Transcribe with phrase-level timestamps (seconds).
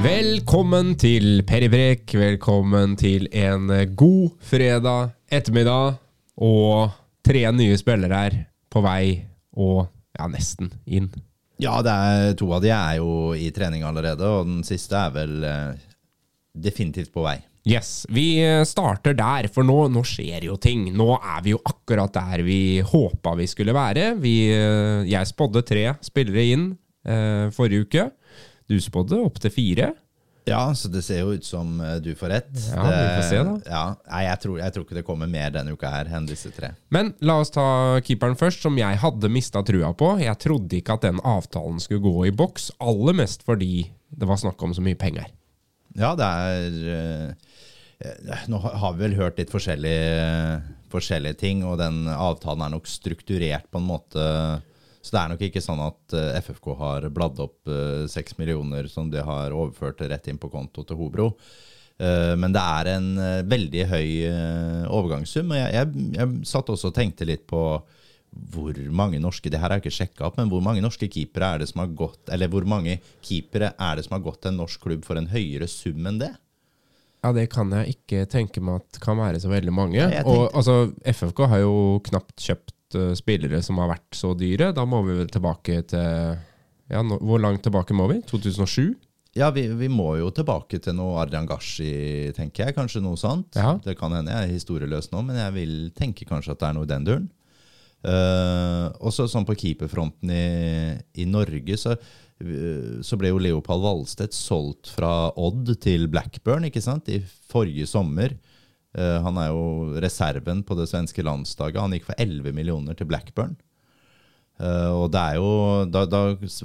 [0.00, 2.14] Velkommen til Peribrek.
[2.16, 5.98] Velkommen til en god fredag ettermiddag.
[6.40, 8.36] Og tre nye spillere her
[8.72, 9.26] på vei
[9.60, 11.10] og ja, nesten inn.
[11.60, 15.12] Ja, det er, to av de er jo i trening allerede, og den siste er
[15.18, 15.82] vel eh,
[16.56, 17.36] definitivt på vei.
[17.68, 20.86] Yes, Vi starter der, for nå, nå, skjer jo ting.
[20.96, 24.14] Nå er vi jo akkurat der vi håpa vi skulle være.
[24.22, 26.70] Vi, eh, jeg spådde tre spillere inn
[27.04, 28.08] eh, forrige uke.
[28.70, 29.90] Du spådde opptil fire.
[30.48, 32.50] Ja, så det ser jo ut som eh, du får rett.
[32.72, 33.54] Ja, vi får se da.
[33.68, 36.52] Ja, nei, jeg tror, jeg tror, ikke det kommer mer denne uka her enn disse
[36.54, 36.72] tre.
[36.94, 37.64] Men la oss ta
[38.06, 40.14] keeperen først, som jeg hadde mista trua på.
[40.22, 44.40] Jeg trodde ikke at den avtalen skulle gå i boks, aller mest fordi det var
[44.40, 45.28] snakk om så mye penger.
[45.98, 52.06] Ja, det er eh, Nå har vi vel hørt litt forskjellige, forskjellige ting, og den
[52.08, 54.24] avtalen er nok strukturert på en måte
[55.00, 58.88] så det er nok ikke sånn at eh, FFK har bladd opp eh, seks millioner
[58.92, 61.32] som de har overført rett inn på konto til Hobro.
[62.00, 63.08] Uh, men det er en
[63.44, 64.06] veldig høy
[64.88, 65.50] overgangssum.
[65.52, 67.60] og jeg, jeg, jeg, satt også og tenkte litt på
[68.54, 71.60] hvor mange norske det her er ikke sjekka opp, men hvor mange norske keepere er
[71.60, 74.62] det som har gått eller hvor mange keepere er det som har gått til en
[74.62, 76.30] norsk klubb for en høyere sum enn det?
[77.20, 80.06] Ja, Det kan jeg ikke tenke meg at kan være så veldig mange.
[80.24, 84.72] og altså, FFK har jo knapt kjøpt uh, spillere som har vært så dyre.
[84.76, 86.36] Da må vi vel tilbake til
[86.90, 88.18] ja, no, Hvor langt tilbake må vi?
[88.26, 88.94] 2007?
[89.38, 92.74] Ja, vi, vi, må jo tilbake til noe Arjan Gashi, tenker jeg.
[92.74, 93.54] Kanskje noe sånt.
[93.54, 93.76] Ja.
[93.84, 96.78] Det kan hende jeg er historieløs nå, men jeg vil tenke kanskje at det er
[96.78, 97.28] noe i den duren.
[98.00, 100.44] Uh, også sånn på keeperfronten i,
[101.20, 106.80] i Norge så, uh, så, ble jo Leopold Valstedt solgt fra Odd til Blackburn ikke
[106.80, 107.20] sant, i
[107.52, 108.34] forrige sommer.
[108.98, 111.82] Eh, han er jo reserven på det svenske landslaget.
[111.82, 113.58] Han gikk for 11 millioner til Blackburn.
[114.60, 115.52] Uh, og det er jo,
[115.88, 116.18] da, da,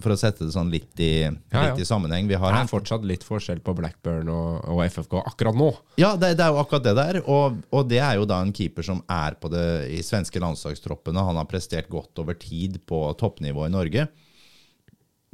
[0.04, 1.62] For å sette det sånn litt i, ja, ja.
[1.70, 5.70] litt i sammenheng Det er fortsatt litt forskjell på Blackburn og, og FFK akkurat nå.
[6.02, 7.22] Ja, det, det, er jo akkurat det der.
[7.24, 9.64] Og, og, det er jo da en keeper som er på det
[9.96, 11.24] i svenske landslagstroppene.
[11.24, 14.10] Han har prestert godt over tid på toppnivå i Norge.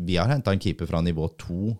[0.01, 1.73] Vi har henta en keeper fra nivå to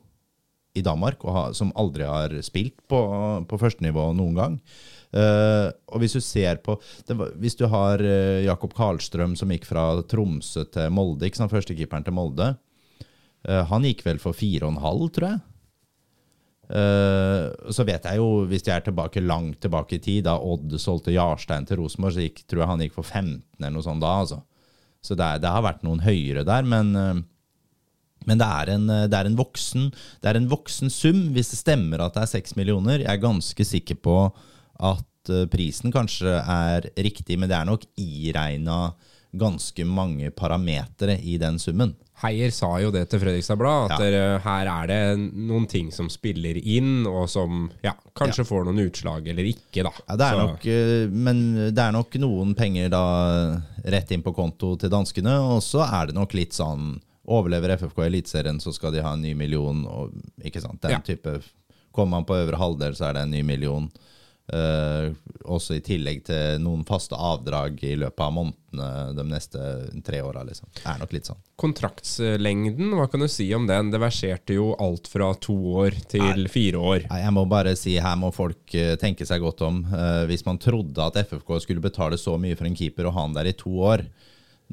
[0.74, 3.00] i Danmark ha, som aldri har spilt på,
[3.48, 4.58] på førstenivå noen gang.
[5.12, 6.78] Uh, og hvis du ser på
[7.10, 11.52] var, Hvis du har uh, Jakob Karlstrøm som gikk fra Tromsø til Molde, ikke sant,
[11.52, 12.54] førstekeeperen til Molde.
[13.44, 15.42] Uh, han gikk vel for 4,5, tror jeg.
[16.72, 21.12] så vet jeg jo, hvis jeg er tilbake langt tilbake i tid, da Odd solgte
[21.12, 24.14] Jarstein til Rosenborg, så gikk, tror jeg han gikk for 15 eller noe sånt da.
[24.22, 24.38] altså.
[25.04, 27.26] Så det, det har vært noen høyere der, men
[28.30, 29.90] men det er, en, det, er voksen,
[30.22, 33.02] det er, en, voksen, sum, hvis det stemmer at det er 6 millioner.
[33.02, 34.18] Jeg er ganske sikker på
[34.82, 38.92] at eh, prisen kanskje er riktig, men det er nok iregna
[39.32, 41.96] ganske mange parametere i den summen.
[42.22, 44.10] Heier sa jo det til Fredrikstad Blad, at ja.
[44.12, 48.50] der, her er det noen ting som spiller inn, og som ja, kanskje ja.
[48.52, 49.94] får noen utslag eller ikke, da.
[50.04, 53.06] Ja, det er nok, eh, men det er nok noen penger da
[53.96, 57.00] rett inn på konto til danskene, og så er det nok litt sånn
[57.30, 61.40] Overlever FFK Eliteserien, så skal de ha en ny million, og ikke sant, den type
[61.92, 63.90] Kommer man på øvre halvdel, så er det en ny million.
[64.52, 65.14] Uh,
[65.48, 69.62] også i tillegg til noen faste avdrag i løpet av månedene de neste
[70.04, 70.42] tre åra.
[70.48, 70.68] Liksom.
[70.76, 71.40] Det er nok litt sånn.
[71.62, 73.94] Kontraktslengden, hva kan du si om den?
[73.94, 76.52] Det verserte jo alt fra to år til Nei.
[76.52, 77.06] fire år.
[77.12, 79.86] Nei, jeg må bare si her må folk uh, tenke seg godt om.
[79.92, 83.28] Uh, hvis man trodde at FFK skulle betale så mye for en keeper og ha
[83.28, 84.04] han der i to år,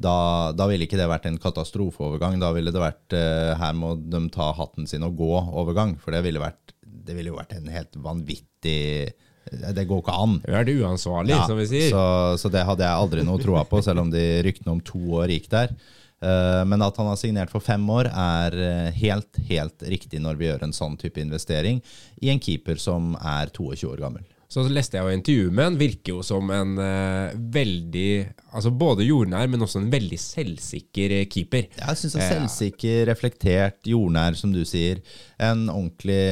[0.01, 0.17] da,
[0.55, 2.39] da, ville ikke det vært en katastrofeovergang.
[2.41, 3.15] Da ville det vært
[3.59, 5.97] her må de ta hatten sin og gå-overgang.
[6.01, 9.11] For det ville, vært, det ville jo vært en helt vanvittig
[9.49, 10.35] det går ikke an.
[10.43, 11.89] Det er uansvarlig, ja, som vi sier.
[11.89, 12.03] Så,
[12.41, 15.33] så, det hadde jeg aldri noe troa på, selv om de ryktene om to år
[15.33, 15.73] gikk der.
[16.19, 20.39] Uh, men at han har signert for fem år, er eh, helt, helt riktig når
[20.39, 21.79] vi gjør en sånn type investering
[22.19, 24.25] i en keeper som er 22 år gammel.
[24.49, 25.75] Så leste jeg jo intervjuet med han.
[25.77, 28.09] Virker jo som en uh, veldig
[28.49, 31.67] altså Både jordnær, men også en veldig selvsikker keeper.
[31.77, 35.03] Jeg syns er selvsikker, reflektert, jordnær, som du sier.
[35.37, 36.23] En ordentlig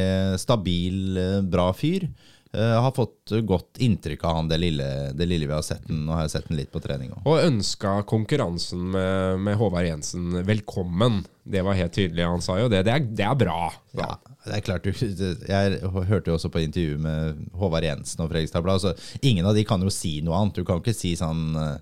[0.42, 2.08] stabil, bra fyr.
[2.56, 6.06] Uh, har fått godt inntrykk av han det lille, det lille vi har sett den.
[6.08, 7.26] Og har sett den litt på trening også.
[7.28, 11.26] Og ønska konkurransen med, med, Håvard Jensen velkommen.
[11.44, 12.24] Det var helt tydelig.
[12.24, 12.86] Han sa jo det.
[12.88, 13.60] Det er, det er bra.
[13.98, 14.14] Ja,
[14.46, 14.88] det er klart.
[14.88, 18.84] Jeg hørte jo også på intervju med Håvard Jensen og Fredrikstad Blad.
[18.86, 20.62] Så ingen av de kan jo si noe annet.
[20.62, 21.76] Du kan ikke si sånn eh,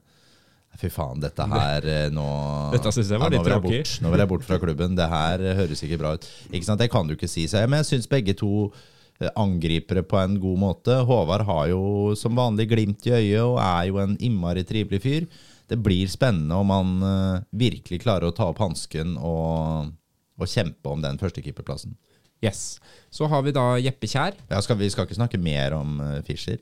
[0.76, 2.26] Fy faen, dette her eh, nå
[2.74, 3.40] Dette synes jeg var ja.
[3.40, 4.98] Nå vil jeg bort fra klubben.
[4.98, 6.28] Det her høres ikke bra ut.
[6.50, 6.82] Ikke sant?
[6.82, 7.46] Det kan du ikke si.
[7.48, 8.95] Så, men jeg syns begge to Eh,
[9.40, 10.96] angripere på en god måte.
[11.08, 15.28] Håvard har jo som vanlig glimt i øyet og er jo en innmari trivelig fyr.
[15.72, 19.94] Det blir spennende om han uh, virkelig klarer å ta opp hansken og,
[20.38, 21.96] og, kjempe om den førstekeeperplassen.
[22.44, 22.78] Yes.
[23.10, 24.36] Så har vi da Jeppe Kjær.
[24.52, 26.60] Ja, skal vi skal ikke snakke mer om uh, Fischer?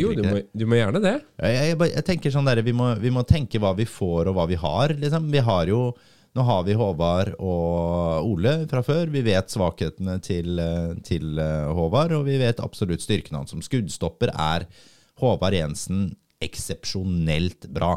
[0.00, 1.18] Jo, du må, du må, gjerne det.
[1.36, 4.40] Jeg, jeg, jeg tenker sånn der, vi må, vi må, tenke hva vi får og
[4.40, 4.96] hva vi har.
[4.98, 5.28] Liksom.
[5.30, 5.84] Vi har jo,
[6.30, 9.10] Nå har vi Håvard og Ole fra før.
[9.10, 13.50] Vi vet svakhetene til, eh, til uh, Håvard, og vi vet absolutt styrken hans.
[13.50, 14.68] Som skuddstopper er
[15.18, 17.96] Håvard Jensen eksepsjonelt bra.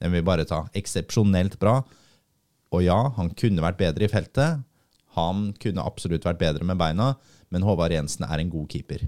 [0.00, 0.62] Den vil vi bare ta.
[0.72, 1.82] Eksepsjonelt bra.
[2.72, 4.64] Og ja, han kunne vært bedre i feltet.
[5.18, 7.12] Han kunne absolutt vært bedre med beina,
[7.52, 9.04] men Håvard Jensen er en god keeper.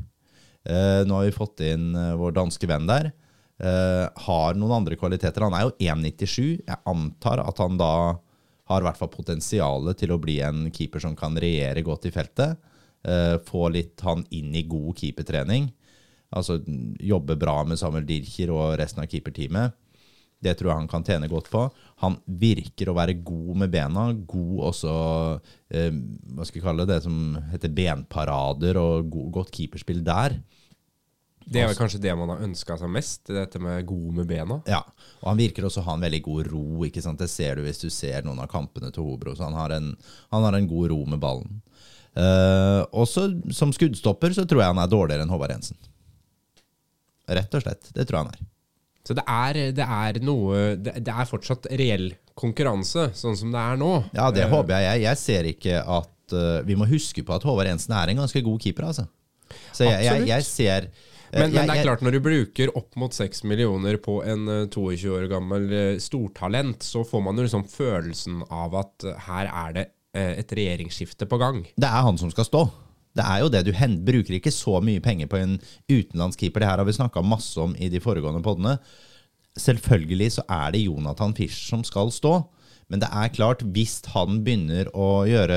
[0.68, 3.14] Uh, nå har vi fått inn vår danske venn der.
[3.56, 5.46] Har noen andre kvaliteter.
[5.46, 6.40] Han er jo 1,97.
[6.60, 7.92] Jeg antar at han da
[8.66, 12.14] har i hvert fall potensialet til å bli en keeper som kan regjere godt i
[12.14, 12.58] feltet.
[13.46, 15.68] få litt han inn i god keepertrening.
[16.34, 16.58] Altså
[16.98, 19.76] jobbe bra med Samuel Dircher og resten av keeperteamet.
[20.42, 21.62] Det tror jeg han kan tjene godt på.
[22.02, 24.10] Han virker å være god med bena.
[24.28, 24.92] God også
[25.72, 25.94] eh,
[26.36, 30.36] Hva skal vi kalle det, det som heter benparader, og god, godt keeperspill der.
[31.46, 34.56] Det er vel kanskje det man har ønska seg mest, dette med god med bena.
[34.66, 34.80] Ja,
[35.20, 36.64] og han virker også å ha en veldig god ro.
[36.88, 37.20] ikke sant?
[37.22, 39.36] Det ser du hvis du ser noen av kampene til Hobro.
[39.38, 39.92] så Han har en,
[40.34, 41.60] han har en god ro med ballen.
[42.16, 45.78] Uh, også som skuddstopper så tror jeg han er dårligere enn Håvard Jensen.
[47.28, 47.90] Rett og slett.
[47.94, 48.44] Det tror jeg han er.
[49.06, 53.62] Så det er, det er noe det, det, er fortsatt reell konkurranse, sånn som det
[53.62, 53.92] er nå.
[54.16, 55.04] Ja, det uh, håper jeg.
[55.06, 58.42] Jeg ser ikke at uh, Vi må huske på at Håvard Jensen er en ganske
[58.42, 59.06] god keeper, altså.
[59.70, 60.88] Så jeg, jeg, jeg ser
[61.32, 65.12] men, men, det er klart, når du bruker opp mot 6 millioner på en 22
[65.16, 65.68] år gammel
[66.02, 69.86] stortalent, så får man jo liksom følelsen av at her er det
[70.16, 71.62] et regjeringsskifte på gang.
[71.76, 72.62] Det er han som skal stå.
[73.16, 73.72] Det er jo det du
[74.04, 75.56] bruker ikke så mye penger på en
[75.88, 76.62] utenlandsk keeper.
[76.62, 78.76] Det her har vi snakka masse om i de foregående podene.
[79.56, 82.42] Selvfølgelig så er det Jonathan Fischer som skal stå.
[82.92, 85.56] Men det er klart, hvis han begynner å gjøre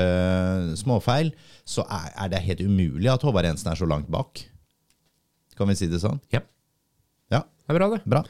[0.80, 1.30] småfeil,
[1.68, 4.42] så er det helt umulig at Håvard Jensen er så langt bak.
[5.60, 6.16] Kan vi si det sånn?
[6.32, 6.40] Ja.
[7.28, 7.44] ja.
[7.44, 8.00] Det er bra, det.
[8.08, 8.24] Bra.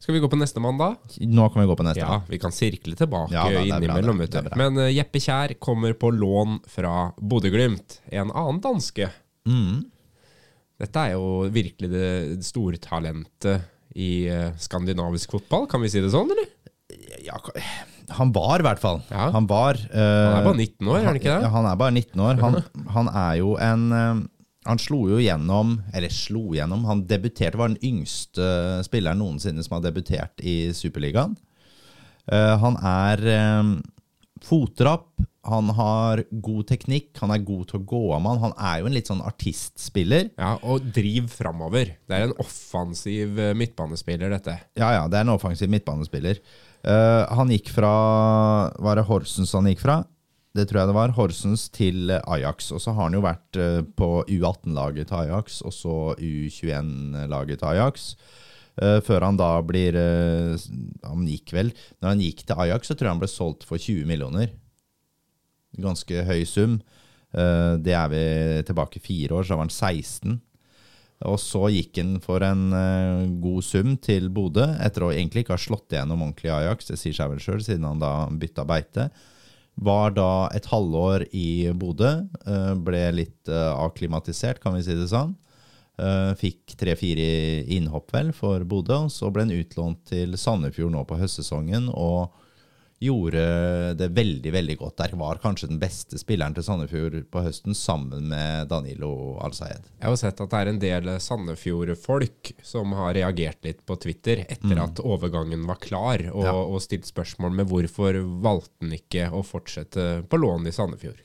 [0.00, 0.90] Skal vi gå på neste mann, da?
[1.28, 2.00] Nå kan vi gå på neste.
[2.00, 4.18] Ja, Vi kan sirkle tilbake ja, da, innimellom.
[4.20, 4.48] du.
[4.56, 9.08] Men uh, Jeppe Kjær kommer på lån fra Bodø-Glimt, en annen danske.
[9.48, 9.82] Mm.
[10.80, 12.10] Dette er jo virkelig det
[12.48, 16.52] store talentet i uh, skandinavisk fotball, kan vi si det sånn, eller?
[17.24, 17.40] Ja,
[18.16, 19.00] han var i hvert fall.
[19.08, 19.30] Ja.
[19.32, 21.52] Han var uh, Han er bare 19 år, er han ikke det?
[21.56, 22.44] Han er bare 19 år.
[22.44, 22.60] Han,
[22.98, 23.88] han er jo en
[24.64, 28.46] han slo jo gjennom, eller slo gjennom, han debuterte, var den yngste
[28.86, 31.36] spilleren noensinne som har debutert i Superligaen.
[32.24, 33.20] Uh, han er
[33.60, 33.74] um,
[34.44, 35.10] fotrapp,
[35.44, 38.40] han har god teknikk, han er god til å gå av mann.
[38.40, 40.30] Han er jo en litt sånn artistspiller.
[40.40, 41.92] Ja, Og driv framover.
[42.08, 44.56] Det er en offensiv eh, midtbanespiller, dette.
[44.80, 46.40] Ja, ja, det er en offensiv midtbanespiller.
[46.80, 47.92] Uh, han gikk fra
[48.84, 50.00] Var det Horsens han gikk fra?
[50.54, 52.70] Det tror jeg det var, Horsens til Ajax.
[52.70, 57.70] Og så har han jo vært eh, på U18-laget til Ajax, og så U21-laget til
[57.72, 58.14] Ajax.
[58.74, 61.68] Uh, før han da blir Han gikk vel
[62.02, 64.50] Når han gikk til Ajax, så tror jeg han ble solgt for 20 millioner.
[65.78, 66.80] Ganske høy sum.
[67.34, 68.24] Det er vi
[68.66, 70.40] tilbake fire år, så var han 16.
[71.30, 72.66] Og så gikk han for en
[73.42, 76.90] god sum til Bodø, etter å egentlig ikke ha slått igjennom ordentlig i Ajax.
[76.90, 79.08] Det sier seg vel sjøl, siden han da bytta beite.
[79.74, 82.12] Var da et halvår i Bodø.
[82.46, 85.34] Eh, ble litt eh, akklimatisert, kan vi si det sånn.
[85.98, 89.04] Eh, fikk tre-fire innhopp vel for Bodø.
[89.10, 91.90] Så ble han utlånt til Sandefjord nå på høstsesongen.
[91.90, 92.43] og
[93.04, 93.42] gjorde
[93.98, 95.14] det veldig veldig godt der.
[95.20, 99.12] Var kanskje den beste spilleren til Sandefjord på høsten, sammen med Danilo
[99.44, 99.86] Al-Sayed.
[100.00, 104.44] Jeg har sett at det er en del Sandefjord-folk som har reagert litt på Twitter
[104.46, 104.82] etter mm.
[104.86, 106.54] at overgangen var klar, og, ja.
[106.54, 111.22] og, stilt spørsmål med hvorfor valgte han ikke å fortsette på lån i Sandefjord.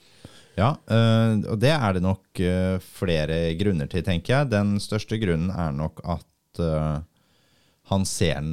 [0.59, 4.51] Ja, øh, og det er det nok øh, flere grunner til, tenker jeg.
[4.51, 6.99] Den største grunnen er nok at øh,
[7.89, 8.43] han ser,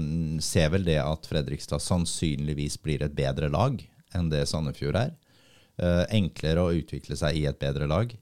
[0.40, 3.82] ser, vel det at Fredrikstad sannsynligvis blir et bedre lag
[4.16, 5.10] enn det Sandefjord er.
[5.76, 8.14] Uh, enklere å utvikle seg i et bedre lag.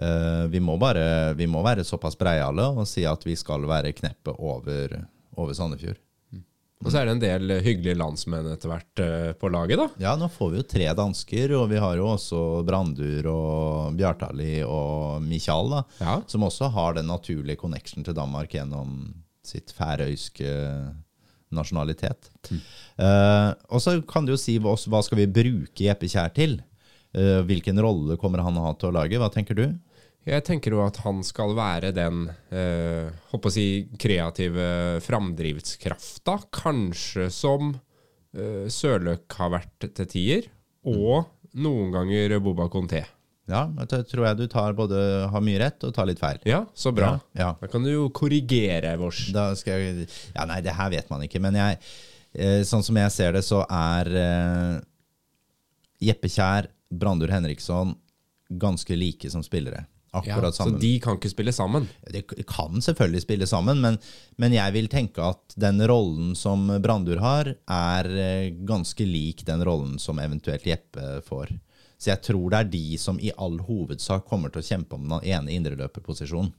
[0.00, 3.92] Uh, vi, må bare, vi, må være såpass breiale og si at vi skal være
[3.92, 4.96] kneppet over,
[5.36, 6.00] over Sandefjord.
[6.32, 6.46] Mm.
[6.86, 9.90] Og så er det en del hyggelige landsmenn etter hvert uh, på laget, da?
[10.08, 14.62] Ja, nå får vi jo tre dansker, og vi har jo også Brandur og Bjartali
[14.64, 16.20] og Michael, da, ja.
[16.32, 19.02] som også har den naturlige connection til Danmark gjennom
[19.50, 20.50] sitt færøyske
[21.54, 22.30] nasjonalitet.
[22.50, 22.62] Mm.
[23.00, 26.58] Uh, og så kan du jo si hva, hva skal vi bruke Jeppe Kjær til?
[27.16, 29.18] Uh, hvilken rolle kommer han å ha til å lage?
[29.20, 29.66] Hva tenker du?
[30.28, 33.68] Jeg tenker jo at han skal være den uh, håper å si,
[34.00, 37.76] kreative framdriftskrafta, kanskje som
[38.30, 40.44] Sørløk har vært til tider,
[40.86, 43.00] og noen ganger Boba Conté.
[43.50, 45.00] Ja, da tror jeg du tar både
[45.32, 46.38] har mye rett og tar litt feil.
[46.48, 47.16] Ja, så bra.
[47.34, 47.50] Ja, ja.
[47.60, 49.26] Da kan du jo korrigere vårs.
[49.34, 51.78] Da skal jeg Ja, nei, det her vet man ikke, men jeg
[52.34, 54.74] eh, Sånn som jeg ser det, så er eh,
[56.10, 57.96] Jeppe Kjær, Brandur Henriksson
[58.50, 59.84] ganske like som spillere.
[60.12, 60.74] Akkurat Ja, sammen.
[60.74, 61.84] så de kan ikke spille sammen.
[62.10, 63.98] De kan selvfølgelig spille sammen, men,
[64.42, 69.62] men jeg vil tenke at den rollen som Brandur har, er eh, ganske lik den
[69.66, 71.52] rollen som eventuelt Jeppe får.
[72.00, 75.04] Så jeg tror det er de som i all hovedsak kommer til å kjempe om
[75.10, 76.52] den ene indreløperposisjonen.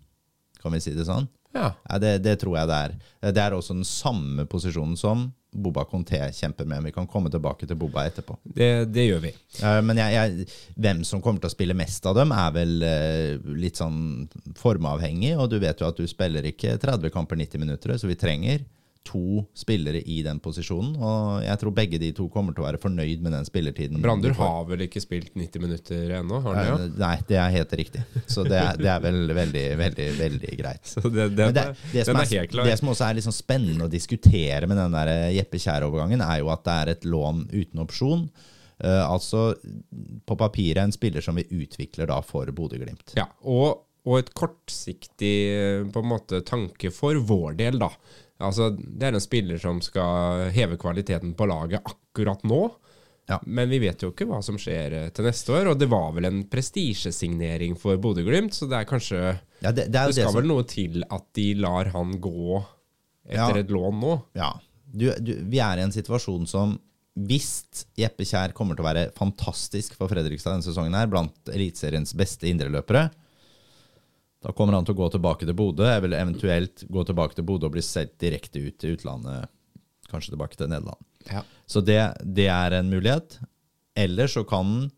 [0.62, 1.26] Kan vi si det sånn?
[1.56, 1.72] Ja.
[1.90, 2.92] Ja, det, det tror jeg det er.
[3.34, 6.86] Det er også den samme posisjonen som Boba Conté kjemper med.
[6.86, 8.38] Vi kan komme tilbake til Boba etterpå.
[8.46, 9.32] Det, det gjør vi.
[9.60, 10.46] Eh, Men jeg, jeg,
[10.80, 14.30] hvem som kommer til å spille mest av dem, er vel eh, litt sånn
[14.62, 15.34] formavhengig.
[15.42, 18.64] Og du vet jo at du spiller ikke 30 kamper 90 minutter, så vi trenger
[19.08, 20.94] to spillere i den posisjonen.
[21.02, 24.02] Og jeg tror begge de to kommer til å være fornøyd med den spillertiden.
[24.04, 26.42] Brandur har vel ikke spilt 90 minutter ennå?
[26.46, 26.88] Har han det?
[26.92, 28.06] Eh, Nei, det er helt riktig.
[28.30, 30.86] Så det er, det er vel veldig, veldig, veldig greit.
[30.94, 33.92] Så det, det, det, det, som er, er det som også er sånn spennende å
[33.92, 38.26] diskutere med den der Jeppe Kjær-overgangen, er jo at det er et lån uten opsjon.
[38.82, 39.52] Uh, altså
[40.26, 43.14] på papiret en spiller som vi utvikler da for Bodø-Glimt.
[43.18, 45.36] Ja, og, og et kortsiktig
[45.94, 47.92] på en måte tanke for vår del, da.
[48.42, 52.64] Altså, det er en spiller som skal heve kvaliteten på laget akkurat nå.
[53.30, 53.38] Ja.
[53.46, 56.10] Men vi vet jo ikke hva som skjer eh, til neste år, og det var
[56.18, 59.20] vel en prestisjesignering for Bodø-Glimt, så det er kanskje
[59.62, 62.58] Ja, det, det er Det skal som vel noe til at de lar han gå
[63.30, 63.62] etter Ja.
[63.62, 64.16] et lån nå.
[64.36, 64.50] Ja.
[64.92, 66.80] Du, du, vi er i en situasjon som
[67.22, 72.16] hvis Jeppe Kjær kommer til å være fantastisk for Fredrikstad denne sesongen, her, blant Eliteseriens
[72.18, 73.10] beste indreløpere,
[74.42, 77.70] da kommer han til å gå tilbake til Bodø, vil eventuelt gå tilbake til Bodø
[77.70, 79.52] og bli sendt direkte ut til utlandet,
[80.10, 81.02] kanskje tilbake til Nederland.
[81.30, 81.44] Ja.
[81.70, 83.38] Så det, det er en mulighet.
[83.96, 84.90] Eller så kan den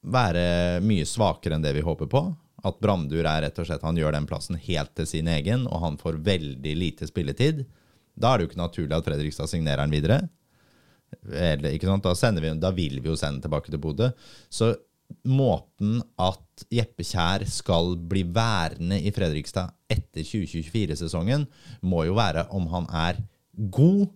[0.00, 2.22] være mye svakere enn det vi håper på.
[2.64, 5.80] At Brandur er rett og slett Han gjør den plassen helt til sin egen, og
[5.84, 7.64] han får veldig lite spilletid.
[8.14, 10.22] Da er det jo ikke naturlig at Fredrikstad signerer han videre.
[11.26, 11.74] Eller?
[11.74, 14.10] Da, vi, da vil vi jo sende tilbake til Bodø.
[14.52, 14.74] Så
[15.26, 21.46] måten at Jeppe Kjær skal bli værende i Fredrikstad etter 2024-sesongen,
[21.82, 23.20] må jo være om han er
[23.72, 24.08] god,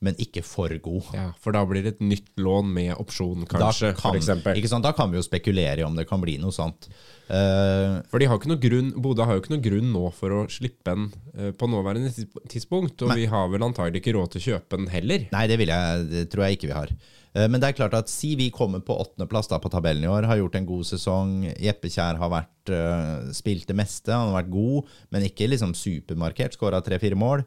[0.00, 1.10] men ikke for god.
[1.12, 4.70] Ja, for da blir det et nytt lån med opsjon, kanskje, da kan, for ikke
[4.72, 4.86] sant?
[4.86, 6.88] Da kan vi jo spekulere i om det kan bli noe sånt.
[7.28, 10.38] Uh, For de har ikke noe grunn, Bodø har jo ikke noe grunn nå for
[10.38, 12.10] å slippe den uh, på nåværende
[12.48, 15.28] tidspunkt, og men, vi har vel antagelig ikke råd til å kjøpe den heller.
[15.36, 16.94] nei, det, vil jeg, det tror jeg ikke vi har.
[17.34, 20.26] Eh, men det er klart at si vi kommer på åttendeplass på tabellen i år,
[20.26, 21.34] har gjort en god sesong.
[21.62, 25.74] Jeppe Kjær har vært, eh, spilt det meste, han har vært god, men ikke liksom
[25.74, 26.56] supermarkert.
[26.56, 27.44] Skåra tre-fire mål.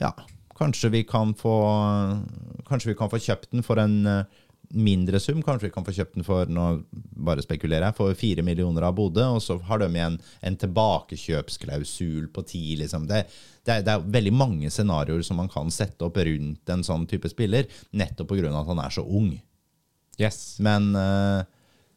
[0.00, 0.14] Ja,
[0.56, 1.56] kanskje vi få
[2.68, 4.24] Kanskje vi kan få kjøpt den for en eh,
[4.70, 5.42] mindre sum.
[5.42, 6.66] Kanskje vi kan få kjøpt den for nå
[7.26, 12.30] bare spekulerer jeg, for fire millioner av Bodø, og så har de igjen en tilbakekjøpsklausul
[12.34, 12.62] på ti.
[12.80, 13.06] Liksom.
[13.10, 13.24] Det,
[13.66, 17.06] det, er, det er veldig mange scenarioer som man kan sette opp rundt en sånn
[17.10, 18.52] type spiller, nettopp pga.
[18.52, 19.32] at han er så ung.
[20.20, 20.58] Yes.
[20.62, 21.42] Men uh,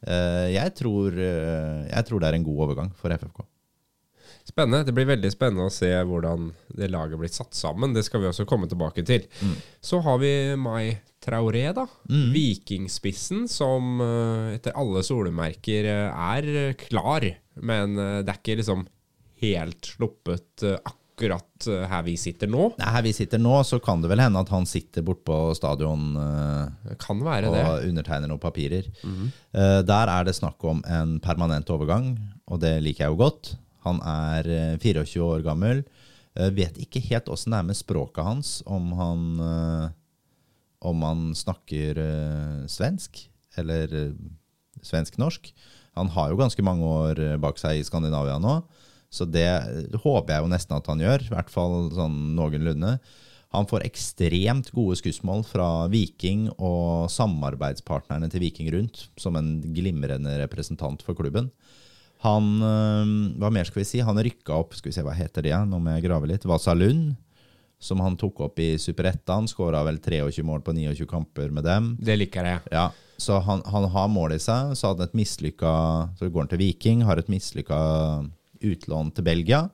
[0.08, 3.46] uh, jeg, tror, uh, jeg tror det er en god overgang for FFK.
[4.54, 4.86] Spennende.
[4.86, 7.96] Det blir veldig spennende å se hvordan det laget blir satt sammen.
[7.96, 9.26] Det skal vi også komme tilbake til.
[9.82, 10.94] Så har vi Mai
[11.24, 11.86] Traoré, da.
[12.34, 17.26] Vikingspissen, som eh, etter alle solemerker eh, er klar.
[17.64, 18.84] Men eh, det er ikke liksom
[19.44, 22.70] helt sluppet akkurat her vi sitter nå.
[22.80, 26.14] Nei, her vi sitter nå, så kan det vel hende at han sitter bortpå stadion
[26.16, 27.64] Det kan være det.
[27.64, 28.88] og undertegner noen papirer.
[29.04, 29.28] Mm.
[29.88, 32.16] der er det snakk om en permanent overgang,
[32.48, 33.54] og det liker jeg jo godt.
[33.86, 35.84] Han er eh, 24 år gammel.
[36.38, 39.88] Eh, vet ikke helt åssen det er med språket hans, om han, eh,
[40.90, 43.26] om han snakker eh, svensk,
[43.60, 44.16] eller eh,
[44.82, 45.52] svensk-norsk.
[46.00, 48.62] Han har jo ganske mange år eh, bak seg i Skandinavia nå,
[49.14, 52.98] så det eh, håper jeg jo nesten at han gjør, i hvert fall sånn noenlunde.
[53.54, 60.40] Han får ekstremt gode skussmål fra Viking og samarbeidspartnerne til Viking rundt, som en glimrende
[60.42, 61.52] representant for klubben.
[62.24, 64.02] Han øh, Hva mer skal vi si?
[64.06, 65.56] Han rykka opp Skal vi se, hva heter det?
[65.70, 66.48] Nå må jeg grave litt.
[66.48, 67.14] Vasalund,
[67.84, 69.24] som han tok opp i Super 1.
[69.28, 71.94] Han skåra vel 23 mål på 29 kamper med dem.
[72.00, 72.64] Det liker jeg.
[72.72, 72.90] Ja,
[73.20, 74.72] Så han, han har mål i seg.
[74.80, 75.74] Så hadde et mislykka
[76.20, 77.80] Så går han til Viking, har et mislykka
[78.64, 79.66] utlån til Belgia.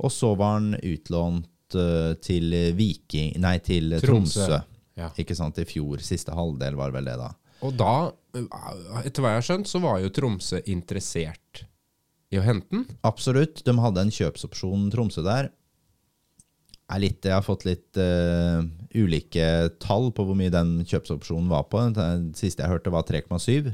[0.00, 4.46] Og så var han utlånt uh, til Viking Nei, til Tromsø.
[4.46, 4.60] Tromsø.
[5.00, 5.10] Ja.
[5.18, 5.98] Ikke sant, I fjor.
[6.04, 7.32] Siste halvdel var vel det, da.
[7.66, 7.94] Og da,
[8.36, 8.46] eh,
[9.04, 11.64] etter hva jeg har skjønt, så var jo Tromsø interessert
[12.30, 12.86] i å hente den.
[13.06, 13.64] Absolutt.
[13.66, 15.50] De hadde en kjøpsopsjon Tromsø der.
[16.90, 18.64] Er litt, jeg har fått litt uh,
[18.98, 21.82] ulike tall på hvor mye den kjøpsopsjonen var på.
[21.94, 23.70] Den siste jeg hørte, var 3,7.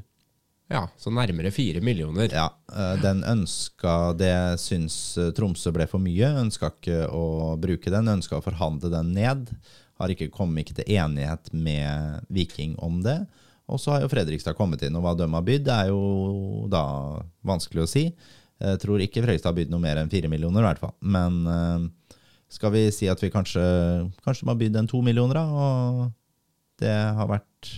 [0.67, 2.27] Ja, så nærmere fire millioner.
[2.35, 6.33] Ja, eh, den ønska Det syns eh, Tromsø ble for mye.
[6.43, 8.11] Ønska ikke å bruke den.
[8.17, 9.53] Ønska å forhandle den ned.
[10.01, 13.21] Har ikke kommet ikke til enighet med Viking om det.
[13.71, 16.83] Og så har jo Fredrikstad kommet inn, og hva de har bydd, er jo da
[17.47, 18.05] vanskelig å si.
[18.61, 20.95] Jeg tror ikke Frøystad har bydd noe mer enn fire millioner, i hvert fall.
[21.01, 22.15] Men eh,
[22.49, 23.65] skal vi si at vi kanskje
[24.25, 25.45] Kanskje må ha bydd en to millioner, da?
[25.51, 26.07] Og
[26.81, 27.75] det har vært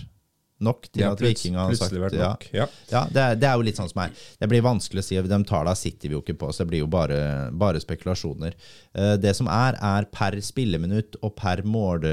[0.59, 2.33] nok til ja, at Viking har sagt ja.
[2.51, 2.65] Ja.
[2.91, 4.11] Ja, det er, det er jo litt sånn som er.
[4.41, 5.15] Det blir vanskelig å si.
[5.23, 7.19] De tallene sitter vi jo ikke på, så det blir jo bare,
[7.55, 8.57] bare spekulasjoner.
[8.91, 12.03] Eh, Det som er, er per spilleminutt og per mål,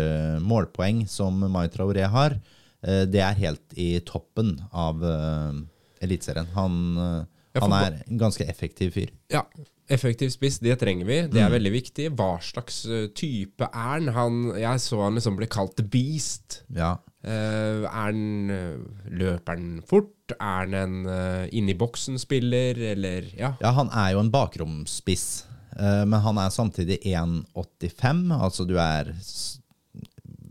[0.47, 2.39] målpoeng som Mai Traoré har.
[2.87, 5.59] eh, Det er helt i toppen av eh,
[6.07, 6.47] Eliteserien.
[6.55, 7.25] Han, eh,
[7.61, 9.11] han er en ganske effektiv fyr.
[9.33, 9.43] Ja,
[9.89, 11.21] effektiv spiss, det trenger vi.
[11.29, 11.55] Det er Mm.
[11.57, 12.11] veldig viktig.
[12.17, 14.09] Hva slags eh, type er han?
[14.09, 14.41] han?
[14.59, 16.63] Jeg så han liksom ble kalt The Beast.
[16.75, 16.97] Ja.
[17.27, 18.77] Uh, er han eh,
[19.11, 20.13] Løper han fort?
[20.41, 23.55] Er han en uh, inni boksen-spiller, eller Ja.
[23.61, 25.45] ja, han er jo en bakromsspiss,
[25.79, 28.31] uh, men han er samtidig 1,85.
[28.41, 29.11] Altså du er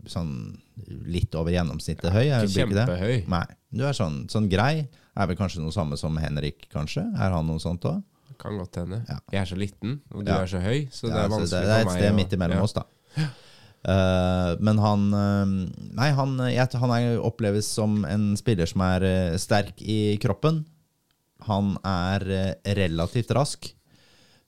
[0.06, 0.32] sånn
[1.06, 2.26] litt over gjennomsnittet høy.
[2.30, 3.28] er- ikke kjempehøy.
[3.28, 3.44] Nei.
[3.72, 4.86] Du er sånn, sånn grei.
[5.16, 7.06] Er vel kanskje noe samme som Henrik, kanskje?
[7.16, 8.02] Er han noe sånt òg?
[8.40, 9.00] Kan godt hende.
[9.08, 9.16] Ja.
[9.32, 10.42] Jeg er så liten, og du Ja.
[10.42, 11.66] er så høy, så det er vanskelig for meg.
[11.66, 12.16] det er et sted og...
[12.16, 12.84] midt imellom oss, da.
[13.86, 15.50] Uh, men han eh,
[15.94, 20.64] Nei, han, jeg, han er, oppleves som en spiller som er eh, sterk i kroppen.
[21.46, 23.70] Han er eh, relativt rask.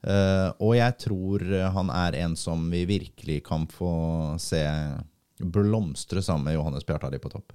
[0.03, 1.43] Uh, og jeg tror
[1.75, 3.93] han er en som vi virkelig kan få
[4.39, 4.63] se
[5.39, 7.55] blomstre sammen med Johannes Bjartali på topp.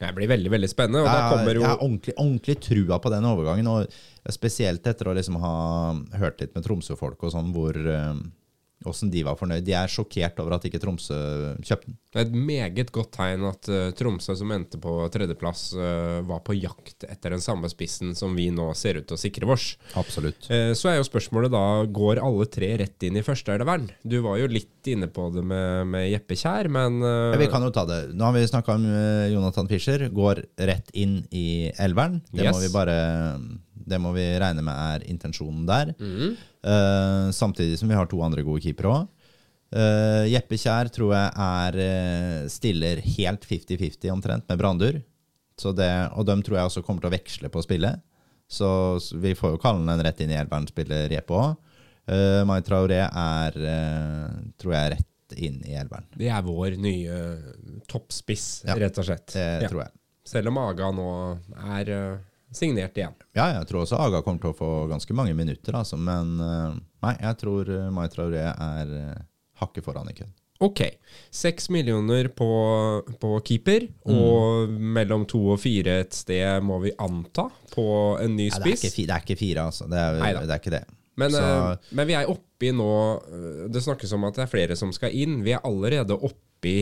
[0.00, 3.10] Det blir veldig, veldig spennende, og Jeg, kommer jo jeg har ordentlig, ordentlig trua på
[3.12, 3.66] den overgangen.
[3.68, 5.54] Og spesielt etter å liksom ha
[6.22, 8.22] hørt litt med Tromsø-folk og sånn, hvor eh,
[8.88, 9.64] Åssen de var fornøyd.
[9.66, 11.16] De er sjokkert over at ikke Tromsø
[11.60, 11.98] kjøpte den.
[12.10, 16.40] Det er et meget godt tegn at uh, Tromsø, som endte på tredjeplass, uh, var
[16.46, 19.74] på jakt etter den samme spissen som vi nå ser ut til å sikre vårs.
[20.00, 20.48] Absolutt.
[20.48, 23.90] Uh, Så er jo spørsmålet da, går alle tre rett inn i førsteelveren?
[24.00, 27.62] Du var jo litt inne på det med, med Jeppe Kjær, men Ja, vi kan
[27.66, 28.00] jo ta det.
[28.16, 28.86] Nå har vi snakka om
[29.30, 30.08] Jonathan Fischer.
[30.08, 32.22] Går rett inn i elveren.
[32.32, 32.96] Det må vi bare
[33.90, 35.92] Det må vi regne med er intensjonen der.
[35.98, 36.36] Mm.
[36.64, 39.08] Uh, samtidig som vi har to andre gode keepere òg.
[40.26, 44.96] Jeppe Kjær tror jeg er eh, stiller helt 50-50 omtrent med Brandur.
[45.60, 45.86] Så det,
[46.18, 48.00] og dem tror jeg også kommer til å veksle på spillet.
[48.50, 48.66] Så
[49.22, 51.54] vi får jo kalle den rett inn i elveren, spiller Jeppe òg.
[52.10, 56.08] Uh, Mai Traoré er, uh, tror jeg, rett inn i elveren.
[56.18, 57.20] det er vår nye
[57.86, 59.28] toppspiss, Ja, rett og slett.
[59.36, 59.68] Det Ja.
[59.70, 59.92] tror jeg.
[60.26, 61.06] Selv om Aga nå
[61.78, 62.18] er eh,
[62.52, 63.14] signert igjen.
[63.36, 65.96] Ja, jeg tror også Aga kommer til å få ganske mange minutter, altså.
[66.00, 69.18] Men eh, nei, jeg tror eh, Mai Traoré er eh,
[69.62, 70.32] hakket foran i køen.
[70.60, 70.82] Ok.
[71.32, 72.46] Seks millioner på,
[73.22, 74.16] på keeper, Mm.
[74.20, 77.84] og mellom to og fire et sted, må vi anta, på
[78.20, 78.82] en ny spiss.
[78.84, 79.86] Ja, det, det er ikke fire, altså.
[79.88, 80.82] Det er, det er ikke det.
[81.20, 82.90] Men, eh, men vi er oppi nå
[83.72, 85.40] Det snakkes om at det er flere som skal inn.
[85.44, 86.78] Vi er allerede oppi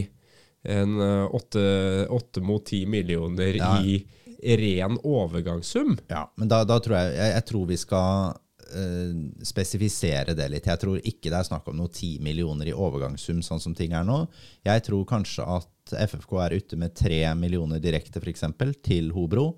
[0.68, 0.96] en
[1.30, 3.76] åtte mot ti millioner Ja.
[3.82, 4.00] i
[4.42, 5.96] ren overgangssum.
[6.08, 8.36] Ja, men da, da tror jeg, jeg Jeg tror vi skal
[8.74, 10.68] eh, spesifisere det litt.
[10.70, 13.96] Jeg tror ikke det er snakk om noe 10 millioner i overgangssum, sånn som ting
[13.96, 14.24] er nå.
[14.66, 18.44] Jeg tror kanskje at FFK er ute med 3 millioner direkte, f.eks.,
[18.84, 19.52] til Hobro,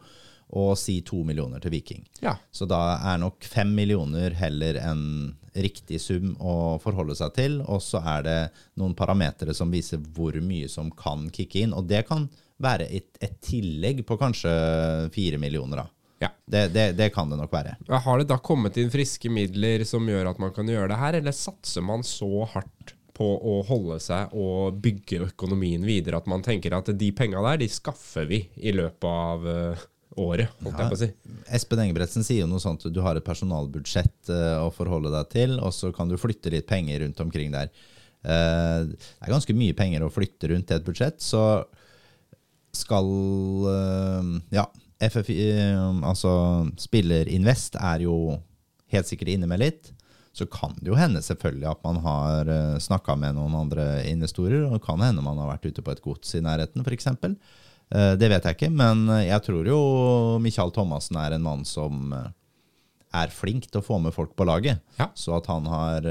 [0.51, 2.07] og si 2 millioner til Viking.
[2.25, 2.35] Ja.
[2.51, 5.05] Så da er nok 5 millioner heller en
[5.55, 7.59] riktig sum å forholde seg til.
[7.71, 8.39] Og så er det
[8.81, 11.75] noen parametere som viser hvor mye som kan kicke inn.
[11.77, 12.27] Og det kan
[12.61, 14.53] være et, et tillegg på kanskje
[15.15, 15.87] fire millioner, da.
[16.27, 16.31] ja.
[16.45, 17.77] Det, det, det kan det nok være.
[17.89, 21.21] Har det da kommet inn friske midler som gjør at man kan gjøre det her,
[21.21, 26.45] eller satser man så hardt på å holde seg og bygge økonomien videre at man
[26.45, 29.83] tenker at de penga der, de skaffer vi i løpet av eh,
[30.21, 31.09] året, holdt jeg på å si.
[31.59, 35.59] Espen Engebretsen sier jo noe sånt du har et personalbudsjett eh, å forholde deg til,
[35.61, 37.69] og så kan du flytte litt penger rundt omkring der.
[38.25, 41.45] Eh, det er ganske mye penger å flytte rundt i et budsjett, så
[42.77, 43.09] skal
[43.71, 44.67] eh, Ja,
[45.01, 46.33] FFI, eh, altså
[46.81, 48.37] Spillerinvest er jo
[48.93, 49.93] helt sikkert inne med litt.
[50.33, 54.63] Så kan det jo hende selvfølgelig at man har uh, snakka med noen andre investorer,
[54.69, 57.09] og det kan hende man har vært ute på et gods i nærheten, f.eks.
[57.91, 59.79] Det vet jeg ikke, men eh, jeg tror jo
[60.39, 62.29] Michael Thomassen er en mann som eh,
[63.19, 64.79] er flink til å få med folk på laget.
[65.01, 65.09] Ja.
[65.19, 66.07] Så at han har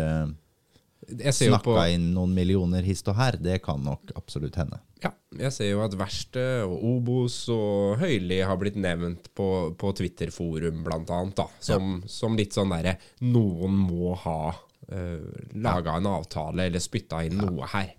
[1.07, 4.81] snakka inn noen millioner hist og her, det kan nok absolutt hende.
[4.99, 9.47] Ja, jeg ser jo at Verste og Obos og Høyli har blitt nevnt på,
[9.79, 11.45] på Twitter-forum, blant annet, da.
[11.63, 17.39] Som, som litt sånn derre Noen må ha uh, laga en avtale eller spytta inn
[17.39, 17.93] noe her.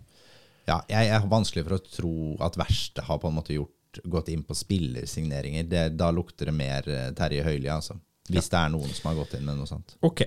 [0.68, 4.28] Ja, jeg, er vanskelig for å tro at verste har på en måte gjort gått
[4.30, 5.64] inn på spillersigneringer.
[5.66, 7.96] Det, da lukter det mer eh, Terje Høili, altså.
[8.30, 9.96] Hvis det er noen som har gått inn med noe sånt.
[10.06, 10.22] Ok.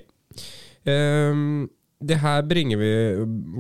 [0.90, 1.70] Ehm,
[2.06, 2.92] det her bringer vi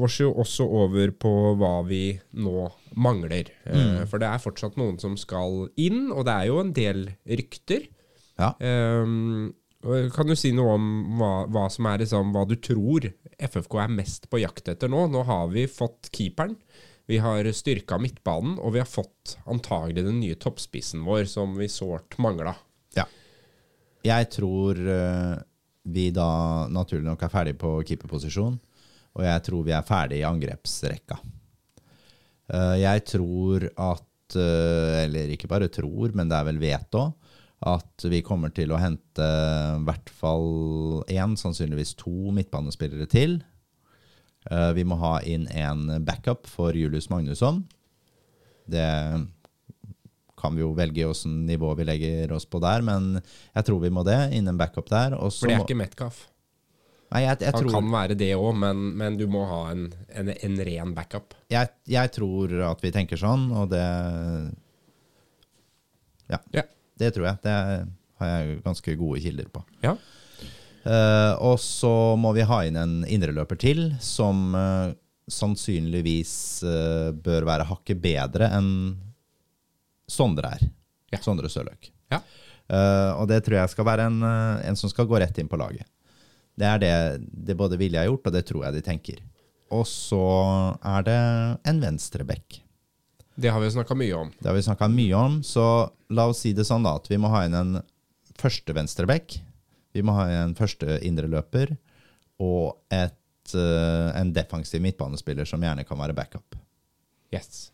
[0.03, 2.03] oss jo også over på hva vi
[2.37, 2.67] nå
[2.99, 3.49] mangler.
[3.65, 7.05] Eh, For det er fortsatt noen som skal inn, og det er jo en del
[7.25, 7.87] rykter.
[8.39, 8.51] Ja.
[8.63, 9.53] Ehm,
[10.15, 10.85] kan du si noe om
[11.19, 13.09] hva, hva som er liksom, hva du tror
[13.43, 15.05] FFK er mest på jakt etter nå?
[15.11, 16.55] Nå har vi fått keeperen,
[17.11, 21.67] vi har styrka midtbanen, og vi har fått antagelig den nye toppspissen vår, som vi
[21.67, 22.55] sårt mangla.
[22.95, 23.03] Ja.
[24.07, 25.35] Jeg tror eh,
[25.83, 28.55] vi da naturlig nok er ferdig på keeperposisjon,
[29.13, 31.19] og jeg tror vi er ferdig i angrepsrekka.
[32.53, 37.13] Eh, jeg tror at eh, Eller ikke bare tror, men det er vel vet òg.
[37.63, 43.37] At vi kommer til å hente i hvert fall én, sannsynligvis to midtbanespillere til.
[44.51, 47.61] Eh, vi må ha inn en backup for Julius Magnusson.
[48.67, 48.83] Det
[50.43, 53.91] kan vi jo velge hvilket nivå vi legger oss på der, men jeg tror vi
[53.95, 54.19] må det.
[54.35, 55.15] Inn en backup der.
[55.15, 56.21] Også, For det er ikke Metcalf.
[57.13, 59.83] Nei, jeg, jeg, Han tror, kan være det òg, men, men du må ha en,
[60.17, 61.35] en, en ren backup.
[61.53, 63.83] jeg, jeg tror at vi tenker sånn, og det
[66.31, 66.63] Ja, Ja.
[66.99, 67.37] det tror jeg.
[67.43, 69.63] Det har jeg ganske gode kilder på.
[69.85, 69.95] ja.
[70.83, 74.91] Uh, og så må vi ha inn en indreløper til, som uh,
[75.31, 76.33] sannsynligvis
[76.67, 78.73] uh, bør være hakket bedre enn
[80.13, 80.65] Sondre er.
[81.13, 81.19] Ja.
[81.23, 81.89] Sondre Sørløk.
[82.13, 82.21] Ja.
[82.71, 85.49] Uh, og det tror jeg skal være en, eh, en som skal gå rett inn
[85.51, 85.85] på laget.
[86.57, 86.93] Det er det,
[87.49, 89.21] det både ville har gjort, og det tror jeg de tenker.
[89.73, 90.21] Og så
[90.85, 91.17] er det
[91.69, 92.59] en venstreback.
[93.35, 94.29] Det har vi snakka mye om.
[94.37, 95.65] Det har vi snakka mye om, så
[96.13, 97.79] la oss si det sånn da, at vi må ha inn en
[98.37, 99.39] første venstreback.
[99.93, 101.73] Vi må ha en første indreløper
[102.41, 106.57] og et, uh, en defensiv midtbanespiller som gjerne kan være backup.
[107.33, 107.71] Yes.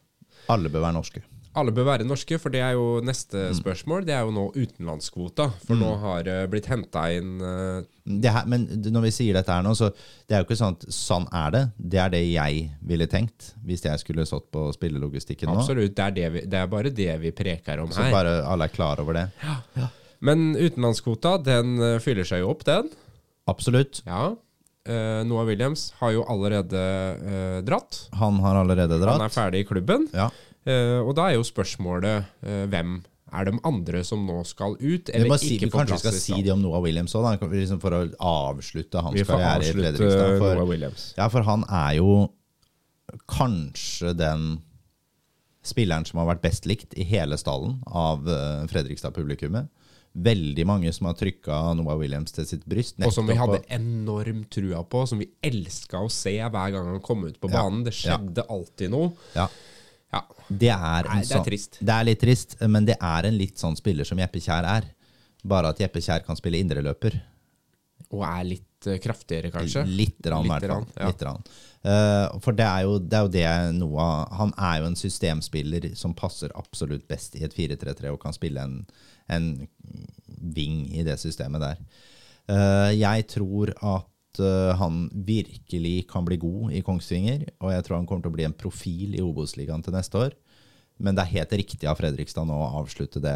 [0.52, 1.24] Alle bør være norske.
[1.58, 3.56] Alle bør være norske, for det er jo neste Mm.
[3.58, 4.04] spørsmål.
[4.06, 5.48] Det er jo nå utenlandskvota.
[5.66, 9.50] For nå har det blitt henta inn eh, Det her, men når vi sier dette
[9.52, 9.90] her nå, så
[10.28, 11.64] det er jo ikke sånn at sånn er det.
[11.78, 15.58] Det er det jeg ville tenkt hvis jeg skulle stått på spillelogistikken nå.
[15.60, 15.96] Absolutt.
[15.98, 18.12] Det er, det, vi, det er bare det vi preker om Så her.
[18.12, 19.28] bare alle er klar over det.
[19.44, 19.90] Ja
[20.22, 22.90] Men utenlandskvota, den eh, fyller seg jo opp, den.
[23.48, 24.02] Absolutt.
[24.06, 24.36] Ja.
[24.90, 26.80] Uh, Noah Williams har jo allerede
[27.22, 28.08] uh, dratt.
[28.18, 29.20] Han har allerede dratt.
[29.20, 30.08] Han er ferdig i klubben.
[30.16, 30.30] Ja.
[30.68, 35.10] Eh, og da er jo spørsmålet eh, hvem er de andre som nå skal ut,
[35.14, 37.94] eller si, ikke får kanskje vi skal si det om Noah Williams òg, liksom for
[37.94, 40.40] å avslutte hans karriere i Fredrikstad.
[40.42, 40.88] For,
[41.20, 42.10] ja, for han er jo
[43.30, 44.50] kanskje den
[45.66, 49.70] spilleren som har vært best likt i hele stallen av eh, Fredrikstad-publikummet.
[50.20, 52.98] Veldig mange som har trykka Noah Williams til sitt bryst.
[53.06, 57.04] Og som vi hadde enorm trua på, som vi elska å se hver gang han
[57.06, 57.84] kom ut på Ja, banen.
[57.86, 59.12] Det skjedde alltid noe.
[59.38, 59.46] ja,
[60.14, 60.24] Ja.
[60.50, 61.78] det er, en Nei, det er sånn- trist.
[61.80, 64.88] Det er litt trist, men det er en litt sånn spiller som Jeppe Kjær er.
[65.46, 67.20] Bare at Jeppe Kjær kan spille indreløper.
[68.10, 69.84] Og er litt eh, kraftigere, kanskje.
[69.86, 71.12] Litt, rann, Litt rann, ja.
[71.12, 71.44] Litt rann.
[71.80, 75.86] Eh, for det er, jo, det er jo det Noah Han er jo en systemspiller
[75.96, 78.82] som passer absolutt best i et 4-3-3 og kan spille en,
[79.32, 79.46] en
[80.58, 81.80] ving i det systemet der.
[82.50, 84.08] Uh, jeg tror at
[84.44, 88.38] eh, han virkelig kan bli god i Kongsvinger, og jeg tror han kommer til å
[88.38, 90.38] bli en profil i Obos-ligaen til neste år.
[91.00, 93.36] Men det er helt riktig av Fredrikstad nå å avslutte det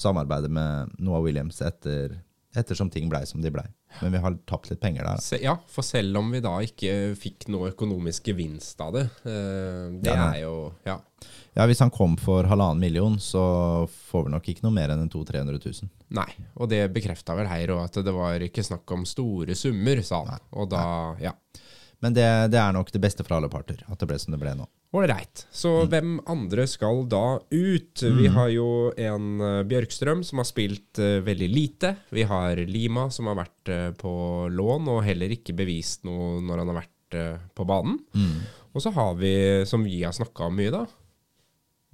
[0.00, 2.16] samarbeidet med Noah Williams etter,
[2.58, 3.66] ettersom ting blei som de blei.
[4.00, 5.20] Men vi har tapt litt penger der.
[5.22, 5.38] da.
[5.42, 10.14] Ja, for selv om vi da ikke fikk noe økonomisk gevinst av det, eh, det
[10.14, 10.98] er jo Ja.
[11.54, 15.04] Ja, Hvis han kom for halvannen million, så får vi nok ikke noe mer enn
[15.04, 15.90] en 200 000-300 000.
[16.18, 16.30] Nei.
[16.58, 20.24] Og det bekrefta vel Heier òg, at det var ikke snakk om store summer, sa
[20.26, 20.48] han.
[20.58, 20.84] Og da
[21.22, 21.36] Ja.
[22.02, 24.40] Men det, det er nok det beste for alle parter, at det ble som det
[24.42, 24.66] ble nå.
[24.94, 25.46] Ålreit.
[25.50, 28.02] Så hvem andre skal da ut?
[28.02, 31.94] Vi har jo en eh, Bjørkstrøm som har spilt uh, veldig lite.
[32.14, 34.12] Vi har Lima som har vært uh, på
[34.52, 37.98] lån og heller ikke bevist noe når han har vært uh, på banen.
[38.74, 39.34] Og så har vi,
[39.66, 40.84] som vi har snakka om mye, da,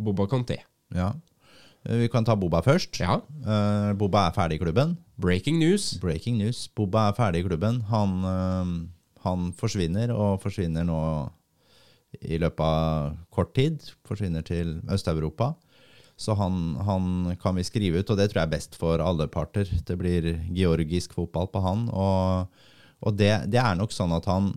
[0.01, 0.63] Boba Conté.
[0.97, 1.13] Ja.
[1.85, 2.99] Vi kan ta Boba først.
[3.01, 3.21] Ja.
[3.45, 4.99] Uh, Boba er ferdig i klubben.
[5.21, 5.95] Breaking news.
[6.03, 6.67] Breaking news.
[6.77, 7.81] Boba er ferdig i klubben.
[7.89, 8.75] Han, uh,
[9.25, 11.01] han forsvinner, og forsvinner nå
[12.21, 13.81] i løpet av kort tid.
[14.09, 15.55] Forsvinner til Øst-Europa.
[16.21, 19.25] Så han, han kan vi skrive ut, og det tror jeg er best for alle
[19.33, 19.71] parter.
[19.89, 21.87] Det blir georgisk fotball på han.
[21.97, 22.51] Og,
[23.01, 24.53] og det, det er nok sånn at han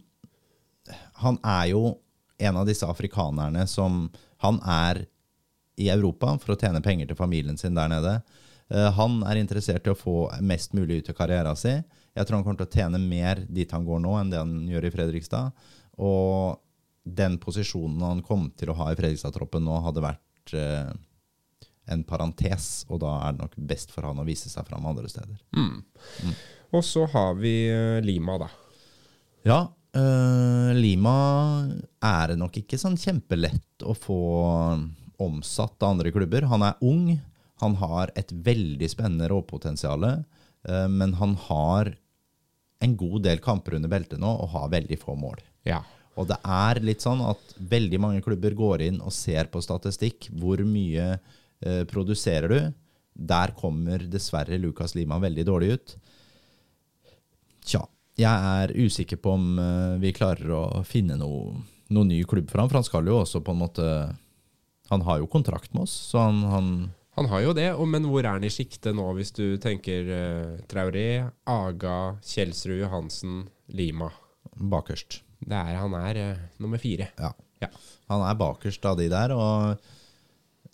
[1.24, 2.02] Han er jo
[2.44, 4.10] en av disse afrikanerne som
[4.44, 5.06] Han er
[5.82, 8.18] i Europa for å tjene penger til familien sin der nede.
[8.70, 11.84] Eh, Han er interessert i å få mest mulig ut av karrieren sin.
[12.14, 14.54] Jeg tror han kommer til å tjene mer dit han går nå, enn det han
[14.70, 15.66] gjør i Fredrikstad.
[15.98, 16.60] Og
[17.04, 20.92] den posisjonen han kom til å ha i Fredrikstad-troppen nå, hadde vært eh,
[21.92, 25.10] en parentes, og da er det nok best for han å vise seg fram andre
[25.12, 25.40] steder.
[26.74, 28.48] Og så har vi eh, Lima, da.
[29.44, 29.58] Ja,
[30.00, 31.16] øh, Lima
[32.00, 34.22] er det nok ikke sånn kjempelett å få
[35.24, 36.48] omsatt av andre klubber.
[36.52, 37.18] Han er ung,
[37.64, 41.94] han har et veldig spennende råpotensial, øh, men han har
[42.84, 45.40] en god del kamper under beltet nå og har veldig få mål.
[45.68, 45.82] Ja.
[46.20, 50.28] Og det er litt sånn at veldig mange klubber går inn og ser på statistikk.
[50.38, 52.60] Hvor mye eh, produserer du?
[53.14, 55.96] Der kommer dessverre Lukas Lima veldig dårlig ut.
[57.64, 57.82] Tja,
[58.20, 61.56] jeg er usikker på om eh, vi klarer å finne noe,
[61.94, 62.70] noe ny klubb for ham.
[62.70, 63.88] For han skal jo også på en måte
[64.94, 66.68] Han har jo kontrakt med oss, så han, han
[67.18, 70.62] Han har jo det, men hvor er han i siktet nå, hvis du tenker uh,
[70.70, 74.10] Traoré, Aga, Kjelsrud, Johansen, Lima?
[74.54, 75.22] bakerst.
[75.44, 77.10] Det er, han er uh, nummer fire.
[77.18, 77.34] Ja.
[77.64, 77.70] Ja.
[78.12, 79.34] Han er bakerst av de der.
[79.36, 79.92] Og,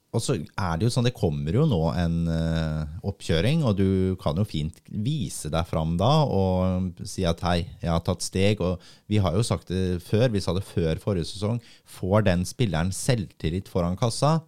[0.10, 4.16] og så er det jo sånn, det kommer jo nå en eh, oppkjøring, og du
[4.22, 8.64] kan jo fint vise deg fram da og si at hei, jeg har tatt steg.
[8.66, 11.62] Og vi har jo sagt det før, vi sa det før forrige sesong.
[11.86, 14.40] Får den spilleren selvtillit foran kassa,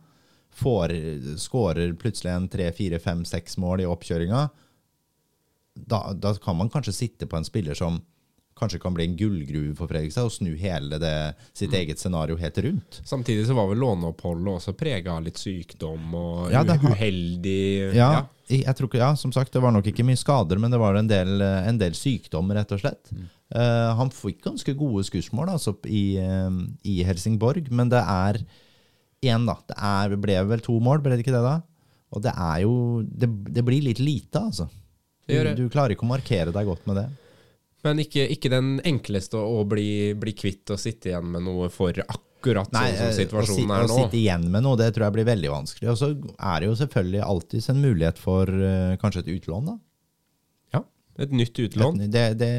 [0.57, 0.95] får,
[1.45, 4.47] skårer plutselig en tre, fire, fem, seks mål i oppkjøringa,
[5.77, 8.01] da, da kan man kanskje sitte på en spiller som
[8.61, 11.13] kanskje kan bli en gullgruve for Fredrikstad, og snu hele det,
[11.57, 13.01] sitt eget scenario helt rundt.
[13.09, 17.93] Samtidig så var vel låneoppholdet også prega av litt sykdom og Ja, det har- uheldig
[17.97, 18.25] Ja, ja.
[18.47, 21.07] jeg tror ja, som sagt, det var nok ikke mye skader, men det var en
[21.09, 23.11] del, en del sykdom, rett og slett.
[23.51, 26.51] Eh, han fikk ganske gode skussmål altså, i, uh,
[26.87, 28.39] i Helsingborg, men det er
[29.27, 29.57] én, da.
[29.67, 31.57] Det er, ble vel to mål, ble det ikke det da?
[32.11, 34.69] Og det er jo Det, det blir litt lite, altså.
[35.27, 37.05] Du, du klarer ikke å markere deg godt med det.
[37.85, 41.97] Men ikke, ikke den enkleste å bli, bli kvitt og sitte igjen med noe for
[42.05, 43.95] akkurat sånn som eh, situasjonen å, er nå.
[43.95, 45.89] å sitte igjen med noe, det tror jeg blir veldig vanskelig.
[45.93, 49.77] Og så er det jo selvfølgelig alltids en mulighet for eh, kanskje et utlån, da.
[50.77, 50.83] Ja,
[51.25, 52.01] et nytt utlån.
[52.05, 52.51] Det, det,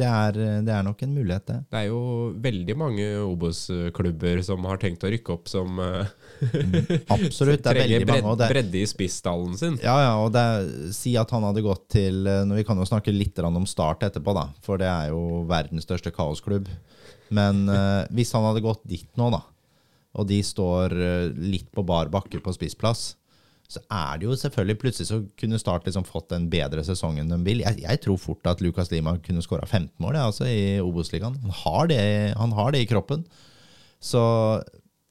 [0.00, 1.60] det, er, det er nok en mulighet, det.
[1.68, 2.02] Det er jo
[2.48, 6.14] veldig mange Obos-klubber som har tenkt å rykke opp, som eh,
[7.14, 7.62] Absolutt.
[7.64, 8.38] Det er veldig bredde, mange.
[8.40, 9.76] Det, bredde i spisstallen sin.
[9.82, 10.44] ja, ja, og det
[10.96, 14.04] si at han hadde gått til eh, nå, Vi kan jo snakke litt om Start
[14.08, 16.68] etterpå, da, for det er jo verdens største kaosklubb.
[17.34, 19.44] Men uh, hvis han hadde gått dit nå, da,
[20.18, 23.12] og de står eh, litt på bar bakke på spissplass,
[23.70, 27.30] så er det jo selvfølgelig plutselig så kunne Start liksom fått en bedre sesong enn
[27.30, 27.62] de vil.
[27.62, 31.36] Jeg, jeg tror fort at Lukas Lima kunne skåra 15 mål ja, altså, i Obos-ligaen.
[31.62, 31.94] Han,
[32.40, 33.22] han har det i kroppen.
[34.02, 34.20] Så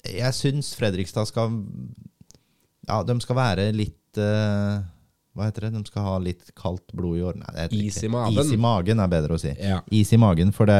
[0.07, 1.55] jeg syns Fredrikstad skal
[2.87, 4.79] Ja, de skal være litt uh,
[5.35, 5.73] Hva heter det?
[5.77, 7.49] De skal ha litt kaldt blod i årene.
[7.55, 8.39] Nei, Is i magen.
[8.41, 9.53] Is i magen er bedre å si.
[9.55, 9.81] Ja.
[9.95, 10.79] Is i magen, for det,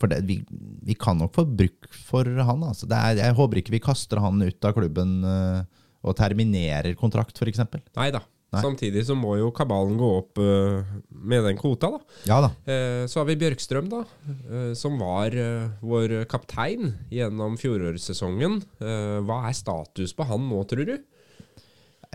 [0.00, 0.40] for det vi,
[0.84, 2.64] vi kan nok få bruk for han.
[2.66, 2.88] Altså.
[2.90, 5.62] Det er, jeg håper ikke vi kaster han ut av klubben uh,
[6.06, 7.62] og terminerer kontrakt, f.eks.
[7.96, 8.22] Nei da.
[8.54, 8.60] Nei.
[8.62, 12.20] Samtidig så må jo kabalen gå opp uh, med den kvota, da.
[12.28, 12.52] Ja da.
[12.62, 14.04] Uh, så har vi Bjørkstrøm, da.
[14.46, 15.34] uh, som var
[15.82, 18.60] vår kaptein gjennom fjorårssesongen.
[18.78, 20.94] Hva er status på han nå, tror du?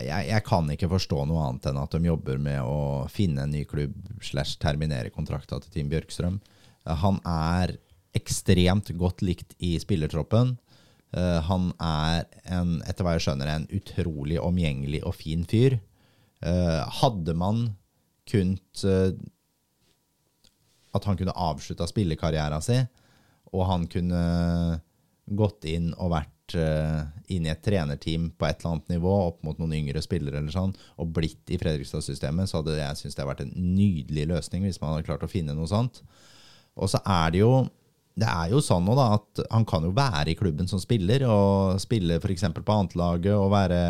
[0.01, 3.51] Jeg, jeg kan ikke forstå noe annet enn at de jobber med å finne en
[3.53, 6.39] ny klubb slash terminere kontrakta til Team Bjørkstrøm.
[7.03, 7.75] Han er
[8.17, 10.55] ekstremt godt likt i spillertroppen.
[11.51, 15.77] Han er, en, etter hva jeg skjønner, en utrolig omgjengelig og fin fyr.
[16.41, 17.67] Eh, Hadde man
[18.29, 19.13] kunnet eh,
[20.91, 22.87] At han kunne avslutta spillekarrieren sin,
[23.51, 24.21] og han kunne
[25.31, 29.45] gått inn og vært eh, inn i et trenerteam på et eller annet nivå, opp
[29.47, 33.27] mot noen yngre spillere eller sånn, og blitt i Fredrikstad-systemet, så hadde jeg syntes det
[33.29, 36.01] vært en nydelig løsning hvis man hadde klart å finne noe sånt.
[36.75, 37.53] Og så er det jo
[38.19, 41.23] det er jo sånn nå da, at han kan jo være i klubben som spiller,
[41.31, 42.43] og spille f.eks.
[42.57, 43.81] på annetlaget og være,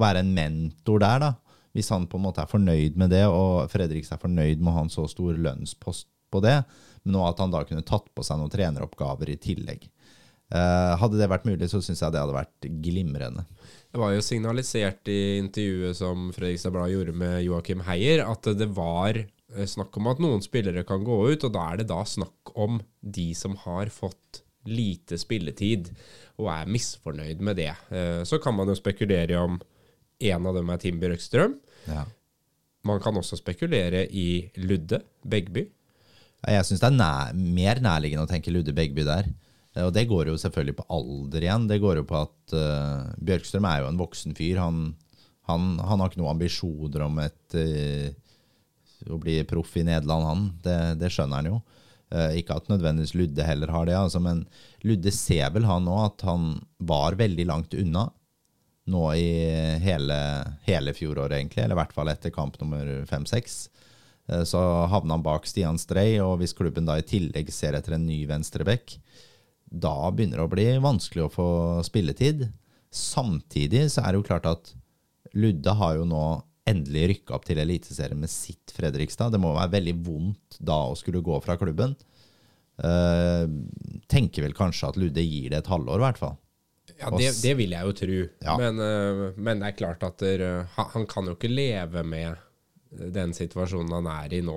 [0.00, 1.30] være en mentor der, da.
[1.76, 4.76] Hvis han på en måte er fornøyd med det, og Fredrikstad er fornøyd med å
[4.78, 6.56] ha en så stor lønnspost på det,
[7.04, 9.86] men nå at han da kunne tatt på seg noen treneroppgaver i tillegg.
[10.50, 13.44] Eh, hadde det vært mulig, så syns jeg det hadde vært glimrende.
[13.90, 18.66] Det var jo signalisert i intervjuet som Fredrikstad Blad gjorde med Joakim Heier, at det
[18.74, 22.02] var eh, snakk om at noen spillere kan gå ut, og da er det da
[22.06, 25.88] snakk om de som har fått lite spilletid
[26.36, 27.70] og er misfornøyd med det.
[27.94, 29.60] Eh, Så kan man jo spekulere om
[30.20, 31.58] en av dem er Tim Bjørkstrøm.
[31.88, 32.04] Ja.
[32.86, 35.66] Man kan også spekulere i Ludde Begby.
[36.48, 39.28] Jeg syns det er nær, mer nærliggende å tenke Ludde Begby der.
[39.74, 41.68] Eh, Og det går jo selvfølgelig på alder igjen.
[41.68, 44.62] Det går jo på at uh, Bjørkstrøm er jo en voksen fyr.
[44.62, 44.94] Han,
[45.50, 50.48] han, han har ikke noen ambisjoner om et, uh, å bli proff i Nederland, han.
[50.64, 51.60] Det, det skjønner han jo.
[52.10, 54.42] Uh, ikke at nødvendigvis Ludde heller har det, altså, men
[54.82, 58.08] Ludde ser vel han nå at han var veldig langt unna
[58.90, 59.30] nå i
[59.82, 60.18] hele,
[60.66, 61.64] hele fjoråret, egentlig.
[61.64, 63.62] Eller i hvert fall etter kamp nummer fem-seks.
[64.30, 67.96] Eh, så havna han bak Stian Strei, og hvis klubben da i tillegg ser etter
[67.96, 68.98] en ny venstreback,
[69.70, 71.48] da begynner det å bli vanskelig å få
[71.86, 72.48] spilletid.
[72.90, 74.72] Samtidig så er det jo klart at
[75.38, 76.24] Ludde har jo nå
[76.70, 79.30] endelig rykka opp til Eliteserien med sitt Fredrikstad.
[79.30, 81.94] Det må være veldig vondt da å skulle gå fra klubben.
[82.80, 83.46] Uh,
[84.10, 86.36] tenker vel kanskje at Ludde gir det et halvår, i hvert fall.
[87.00, 88.20] Ja, det, det, vil jeg jo tro.
[88.44, 88.54] Ja.
[88.60, 92.46] Men, uh, men, det er klart at der, uh, han kan jo ikke leve med
[92.90, 94.56] den situasjonen han er i nå,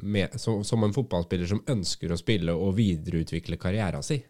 [0.00, 4.24] med, som, som, en fotballspiller som ønsker å spille og videreutvikle karrieren sin.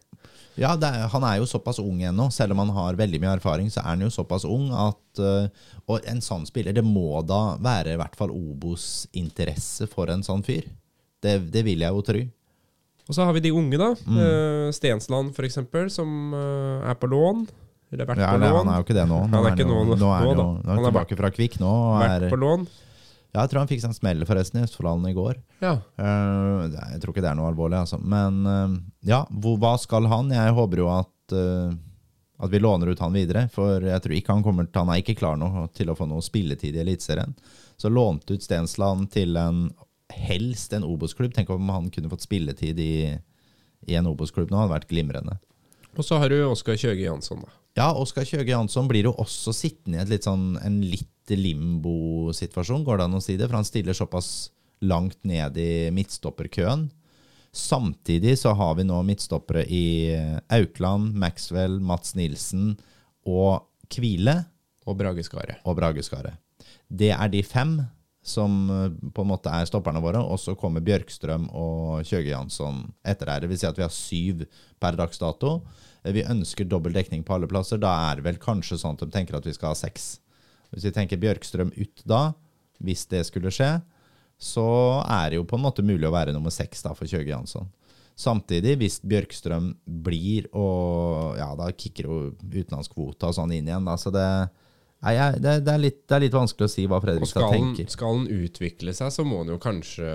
[0.59, 2.27] Ja, er, han er jo såpass ung ennå.
[2.35, 6.05] Selv om han har veldig mye erfaring, så er han jo såpass ung at Og
[6.09, 10.43] en sånn spiller, det må da være i hvert fall Obos interesse for en sånn
[10.45, 10.67] fyr.
[11.23, 12.21] Det, det vil jeg jo tro.
[13.09, 13.91] Og så har vi de unge, da.
[14.07, 14.19] Mm.
[14.19, 15.59] Uh, Stensland f.eks.,
[15.91, 17.43] som uh, er på lån.
[17.93, 18.55] Eller vært ja, på lån.
[18.61, 19.19] Han er jo ikke det nå.
[19.27, 21.73] Nå han er, nå, nå, nå, er nå er tilbake fra Kvikk nå.
[21.99, 22.65] Vært på lån.
[23.33, 25.39] Ja, jeg tror han fikk seg en smell forresten i Østfoldhallen i går.
[25.63, 25.73] Ja.
[25.97, 27.97] Uh, jeg tror ikke det er noe alvorlig, altså.
[27.97, 28.75] Men uh,
[29.09, 30.29] ja, hva skal han?
[30.33, 31.73] Jeg håper jo at, uh,
[32.45, 33.47] at vi låner ut han videre.
[33.53, 36.05] For jeg tror ikke han kommer til Han er ikke klar nå til å få
[36.09, 37.33] noe spilletid i Eliteserien.
[37.73, 39.65] Så lånte ut Stensland til en
[40.27, 41.33] helst en Obos-klubb.
[41.35, 42.93] Tenk om han kunne fått spilletid i,
[43.87, 44.59] i en Obos-klubb nå.
[44.61, 45.39] hadde vært glimrende.
[45.93, 47.53] Og så har du Oskar Kjøge Jansson, da.
[47.77, 52.99] Ja, Oskar Kjøge Jansson blir jo også sittende i litt sånn, en litt limbo-situasjon, går
[52.99, 53.47] det an å si det?
[53.47, 54.51] For han stiller såpass
[54.83, 56.89] langt ned i midtstopperkøen.
[57.53, 59.85] Samtidig så har vi nå midtstoppere i
[60.53, 62.73] Aukland, Maxwell, Mats Nilsen
[63.29, 64.39] og Kvile.
[64.89, 65.61] Og Brageskaret.
[65.69, 66.35] Og Brageskaret.
[66.89, 67.77] Det er de fem
[68.23, 70.21] som eh, på en måte er stopperne våre.
[70.23, 73.43] Og så kommer Bjørkstrøm og Kjøge Jansson etter der.
[73.43, 74.45] Det vil si at vi har syv
[74.81, 75.57] per dags dato.
[76.03, 77.81] Eh, vi ønsker dobbel dekning på alle plasser.
[77.83, 80.15] Da er det vel kanskje sånn at de tenker at vi skal ha seks.
[80.73, 82.31] Hvis vi tenker Bjørkstrøm ut da,
[82.83, 83.75] hvis det skulle skje,
[84.41, 84.67] så
[85.05, 87.69] er det jo på en måte mulig å være nummer seks da for Kjøge Jansson.
[88.19, 89.71] Samtidig, hvis Bjørkstrøm
[90.05, 93.87] blir og Ja, da kicker jo utenlandskvota og sånn inn igjen.
[93.87, 94.25] Da, så det,
[95.03, 97.51] Nei, jeg, det, det, er litt, det, er litt, vanskelig å si hva Fredrikstad skal
[97.51, 97.87] tenker.
[97.91, 100.11] Skal han utvikle seg, så må han jo kanskje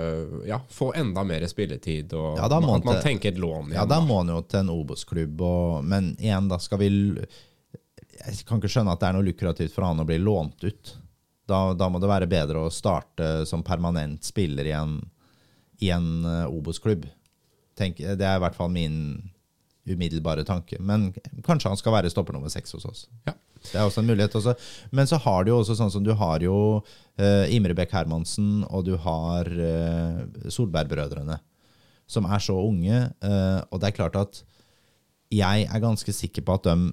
[0.48, 2.14] ja, få enda mer spilletid.
[2.16, 3.77] Og ja, at man tenker et lån igjen.
[3.77, 5.44] Ja, da må han jo til en Obos-klubb.
[5.85, 9.85] Men igjen, da skal vi Jeg kan ikke skjønne at det er noe lukrativt for
[9.85, 10.94] han å bli lånt ut.
[11.48, 14.98] Da, da må det være bedre å starte som permanent spiller i en,
[15.85, 17.05] i en uh, Obos-klubb.
[17.77, 18.96] Det er i hvert fall min
[19.94, 20.79] umiddelbare tanke.
[20.81, 21.11] Men
[21.46, 23.07] kanskje han skal være stopper nummer seks hos oss.
[23.29, 23.35] Ja.
[23.59, 24.37] Det er også en mulighet.
[24.38, 24.55] Også.
[24.94, 28.62] Men så har du jo også sånn som du har jo uh, Imre Bekk Hermansen,
[28.68, 31.40] og du har uh, Solberg-brødrene,
[32.09, 33.03] som er så unge.
[33.24, 34.42] Uh, og det er klart at
[35.35, 36.92] jeg er ganske sikker på at de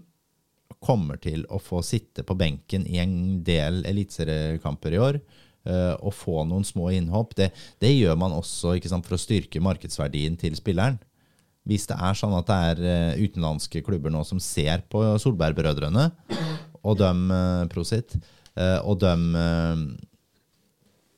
[0.85, 5.21] kommer til å få sitte på benken i en del eliteseriekamper i år.
[5.65, 7.33] Uh, og få noen små innhopp.
[7.37, 7.49] Det,
[7.81, 10.99] det gjør man også sant, for å styrke markedsverdien til spilleren.
[11.65, 16.09] Hvis det er sånn at det er uh, utenlandske klubber nå som ser på Solberg-brødrene,
[16.85, 18.17] og de uh, Prosit,
[18.87, 19.11] og de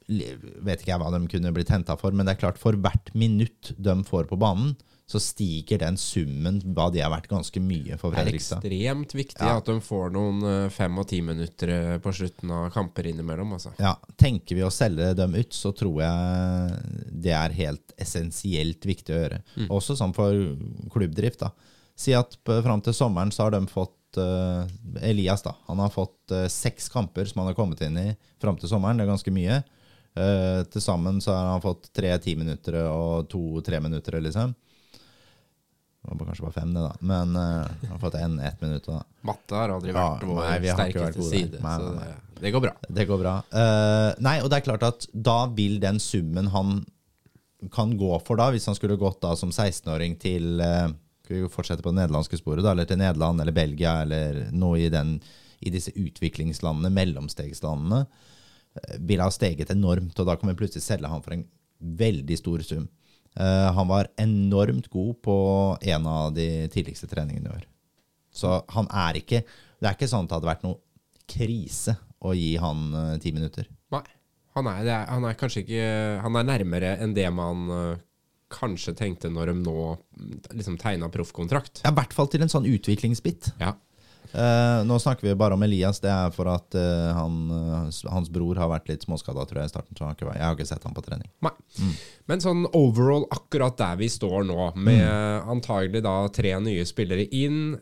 [0.08, 3.12] Vet ikke jeg hva de kunne blitt henta for, men det er klart, for hvert
[3.14, 4.72] minutt de får på banen,
[5.08, 8.60] så stiger den summen hva de har vært ganske mye for Fredrikstad.
[8.60, 9.54] Det er ekstremt viktig ja.
[9.62, 13.54] at de får noen eh, fem- og timinutter eh, på slutten av kamper innimellom.
[13.56, 13.72] Altså.
[13.80, 19.16] Ja, Tenker vi å selge dem ut, så tror jeg det er helt essensielt viktig
[19.16, 19.40] å gjøre.
[19.56, 19.72] Mm.
[19.80, 20.36] Også sånn for
[20.92, 21.46] klubbdrift.
[21.46, 21.54] da.
[21.96, 24.68] Si at fram til sommeren så har de fått uh,
[25.02, 28.08] Elias da, han har fått uh, seks kamper som han har kommet inn i
[28.44, 29.00] fram til sommeren.
[29.00, 29.64] Det er ganske mye.
[30.18, 34.54] Uh, til sammen så har han fått tre ti minutter og to tre minutter, liksom.
[36.08, 36.92] Det var kanskje bare fem, det, da.
[37.04, 38.86] Men uh, jeg har fått en, ett minutt.
[38.88, 39.02] da.
[39.28, 41.60] Matte har aldri vært ja, vår nei, sterkeste side.
[41.64, 42.72] Nei, så det, det, går bra.
[43.00, 43.34] Det går bra.
[43.52, 46.80] Uh, nei, og det er klart at da vil den summen han
[47.74, 50.88] kan gå for, da, hvis han skulle gått da som 16-åring til uh,
[51.26, 54.80] Skal vi fortsette på det nederlandske sporet, da, eller til Nederland eller Belgia, eller noe
[54.80, 55.18] i, den,
[55.60, 58.06] i disse utviklingslandene, mellomstegslandene,
[59.04, 60.16] vil ha steget enormt.
[60.16, 61.44] Og da kan vi plutselig selge han for en
[62.00, 62.88] veldig stor sum.
[63.38, 65.38] Uh, han var enormt god på
[65.82, 67.66] en av de tidligste treningene i år.
[68.34, 69.42] Så han er ikke
[69.78, 70.80] Det er ikke sånn at det hadde vært noe
[71.30, 71.94] krise
[72.26, 73.70] å gi han uh, ti minutter.
[73.94, 74.06] Nei.
[74.58, 75.88] Han er, er, han er, kanskje ikke
[76.24, 78.00] Han er nærmere enn det man uh,
[78.50, 79.82] kanskje tenkte når de nå
[80.56, 81.84] liksom tegna proffkontrakt.
[81.84, 83.52] Ja, I hvert fall til en sånn utviklingsbit.
[83.62, 83.76] Ja.
[84.34, 86.00] Eh, nå snakker vi bare om Elias.
[86.04, 89.72] Det er for at uh, han, eh, hans bror har vært litt småskada tror jeg,
[89.72, 89.98] i starten.
[89.98, 91.30] Så jeg har ikke sett han på trening.
[91.46, 91.54] Nei.
[92.28, 95.06] Men sånn overall, akkurat der vi står nå, med
[95.48, 97.78] antagelig da tre nye spillere inn,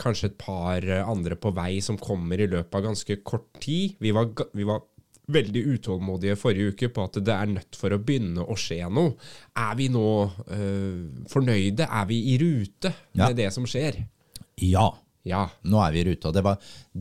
[0.00, 3.98] kanskje et par andre på vei som kommer i løpet av ganske kort tid.
[4.00, 4.86] Vi var, vi var
[5.30, 9.12] veldig utålmodige forrige uke på at det er nødt for å begynne å skje noe.
[9.58, 10.06] Er vi nå
[11.30, 11.86] fornøyde?
[11.86, 13.28] Er vi i rute Ja.
[13.28, 14.00] med det som skjer?
[14.64, 14.88] Ja.
[15.28, 15.42] Ja.
[15.68, 16.32] Nå er vi i rute.
[16.32, 16.54] Det,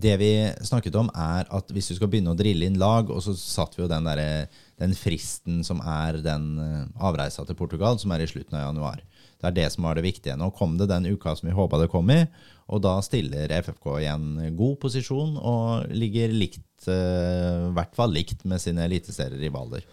[0.06, 0.32] det vi
[0.68, 3.78] snakket om, er at hvis du skal begynne å drille inn lag, og så satt
[3.78, 4.50] vi jo den, der,
[4.82, 9.04] den fristen som er den eh, avreisa til Portugal, som er i slutten av januar.
[9.40, 10.36] Det er det som var det viktige.
[10.40, 12.22] Nå kom det den uka som vi håpa det kom i,
[12.70, 18.12] og da stiller FFK i en god posisjon og ligger likt, eh, i hvert fall
[18.14, 19.88] likt med sine eliteserierivaler.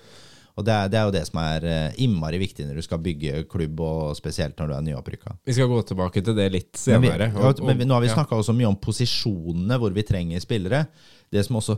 [0.57, 3.01] Og det er, det er jo det som er eh, innmari viktig når du skal
[3.05, 5.35] bygge klubb, og spesielt når du er nyopprykka.
[5.45, 7.29] Vi skal gå tilbake til det litt Men, vi, senere.
[7.37, 8.17] og, men nå har vi ja.
[8.17, 10.87] snakka også mye om posisjonene hvor vi trenger spillere.
[11.33, 11.77] Det som også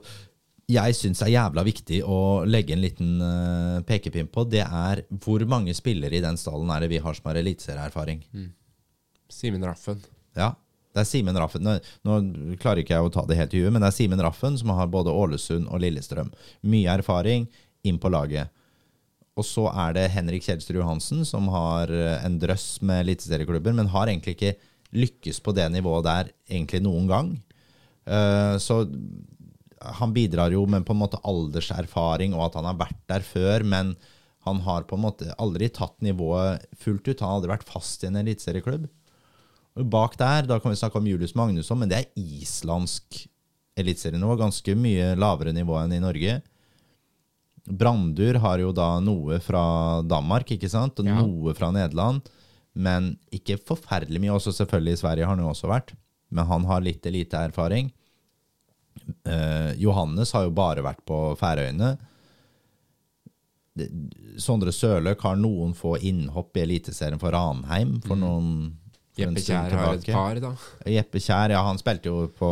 [0.69, 5.41] jeg syns er jævla viktig å legge en liten uh, pekepinn på, det er hvor
[5.49, 8.21] mange spillere i den stallen er det vi har som har eliteserieerfaring.
[9.33, 10.03] Simen Raffen.
[10.37, 10.53] Ja,
[10.93, 11.65] det er Simen Raffen.
[11.65, 12.19] Nå, nå
[12.61, 14.75] klarer ikke jeg å ta det helt i huet, men det er Simen Raffen som
[14.77, 16.31] har både Ålesund og Lillestrøm.
[16.69, 17.49] Mye erfaring
[17.89, 18.53] inn på laget.
[19.39, 23.93] Og så er det Henrik Kjeldstrud Johansen, som har eh, en drøss med eliteserieklubber, men
[23.93, 24.57] har egentlig ikke
[24.99, 27.33] lykkes på det nivået der egentlig noen gang.
[28.09, 28.83] Eh, Så
[29.79, 33.63] han bidrar jo med på en måte alderserfaring og at han har vært der før,
[33.63, 33.95] men
[34.49, 37.21] han har på en måte aldri tatt nivået fullt ut.
[37.21, 38.89] Han har aldri vært fast i en eliteserieklubb.
[39.93, 43.21] Bak der da kan vi snakke om Julius Magnusson, men det er islandsk
[43.79, 44.39] eliteserienivå.
[44.41, 46.41] Ganske mye lavere nivå enn i Norge.
[47.71, 50.99] Brandur har jo da noe fra Danmark, ikke sant?
[51.01, 51.21] Og Ja.
[51.21, 52.23] noe fra Nederland.
[52.75, 54.35] Men ikke forferdelig mye.
[54.37, 55.95] Også selvfølgelig i Sverige har han jo også vært.
[56.31, 57.91] Men han har litt eliteerfaring.
[59.25, 61.97] Eh, Johannes har jo bare vært på Færøyene.
[64.43, 68.51] Sondre Sørløk har noen få innhopp i Eliteserien for Ranheim for noen
[69.15, 70.51] for Jeppe Kjær har et par, da.
[70.87, 72.51] Jeppe Kjær, ja, han spilte jo på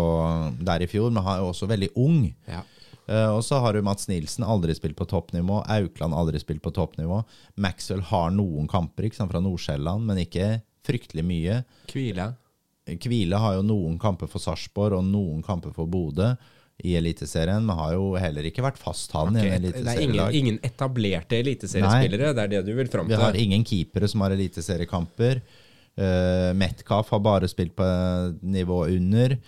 [0.66, 2.24] der i fjor, men han er jo også veldig ung.
[2.50, 2.62] Ja.
[3.07, 5.62] Eh, og så har du Mats Nilsen, aldri spilt på toppnivå.
[5.76, 7.22] Aukland, aldri spilt på toppnivå.
[7.62, 11.62] Maxwell har noen kamper ikke sant, fra Nord-Sjælland, men ikke fryktelig mye.
[11.90, 12.32] Kvile.
[13.02, 16.34] Kvile har jo noen kamper for Sarpsborg og noen kamper for Bodø
[16.84, 19.86] i Eliteserien, men har jo heller ikke vært fast okay, i en eliteserielag.
[19.86, 23.64] det er ingen, ingen etablerte eliteseriespillere, det er det du vil fram Vi har ingen
[23.66, 25.40] keepere som har eliteseriekamper.
[25.96, 27.86] Uh, Metcalf har bare spilt på
[28.44, 29.38] nivå under.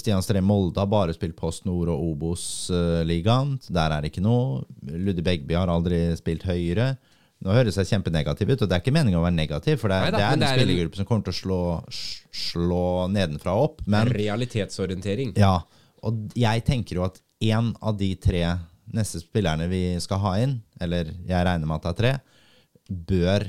[0.00, 3.56] Stian Stree Molde har bare spilt Post Nord og Obos-ligaen.
[3.68, 4.62] Der er det ikke noe.
[4.86, 6.94] Ludde Begby har aldri spilt høyere.
[7.44, 9.98] Nå høres jeg kjempenegativ ut, og det er ikke meningen å være negativ, for det
[10.06, 11.58] Neida, det er en det er spillergruppe som kommer til å slå,
[12.32, 13.82] slå nedenfra og opp.
[13.92, 15.34] Men Realitetsorientering.
[15.36, 15.58] ja,
[16.06, 18.40] og jeg tenker jo at en av de tre
[18.96, 22.14] neste spillerne vi skal ha inn, eller jeg regner med at det er tre,
[23.12, 23.46] bør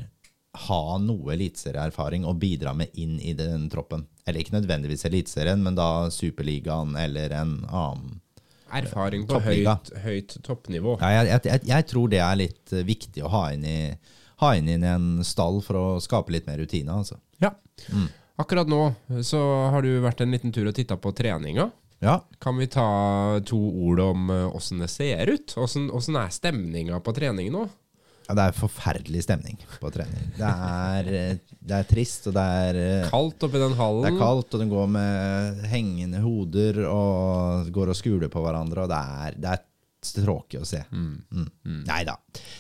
[0.68, 4.04] ha noe eliteserieerfaring å bidra med inn i den troppen.
[4.28, 8.18] Eller ikke nødvendigvis Eliteserien, men da Superligaen eller en annen.
[8.68, 10.98] Erfaring på høyt, høyt toppnivå.
[11.00, 13.80] Ja, jeg, jeg, jeg, tror det er litt eh, viktig å ha inn, i,
[14.44, 16.92] ha inn i en stall for å skape litt mer rutine.
[16.92, 17.16] Altså.
[17.40, 17.54] Ja.
[17.88, 18.10] Mm.
[18.44, 18.82] Akkurat nå
[19.26, 19.40] så
[19.72, 21.72] har du vært en liten tur og titta på treninga.
[22.04, 25.56] Ja, Kan vi ta to ord om eh, åssen det ser ut?
[25.58, 27.64] Åssen er stemninga på trening nå?
[28.28, 30.32] Ja, det er forferdelig stemning på trening.
[30.36, 34.04] Det er, eh, det er trist, og det er eh, Kaldt oppi den hallen.
[34.04, 38.84] Det er kaldt, og den går med hengende hoder og går og skuler på hverandre,
[38.84, 39.66] og det er, det er
[40.18, 40.84] tråkig å se.
[40.92, 41.48] Mm.
[41.88, 42.18] Nei da.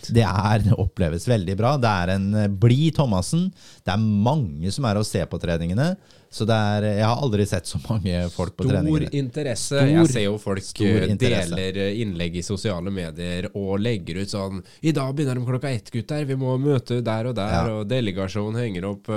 [0.07, 1.75] Det er, oppleves veldig bra.
[1.81, 3.49] Det er en eh, blid Thomassen.
[3.83, 5.95] Det er mange som er og ser på treningene.
[6.29, 9.07] Så det er, jeg har aldri sett så mange folk på Stor treningene.
[9.15, 9.77] interesse.
[9.79, 11.55] Stor- jeg ser jo folk eh, interesse.
[11.55, 15.71] deler eh, innlegg i sosiale medier og legger ut sånn 'I dag begynner de klokka
[15.71, 16.25] ett, gutter.
[16.27, 17.63] Vi må møte der og der.' Ja.
[17.79, 19.07] Og delegasjonen henger opp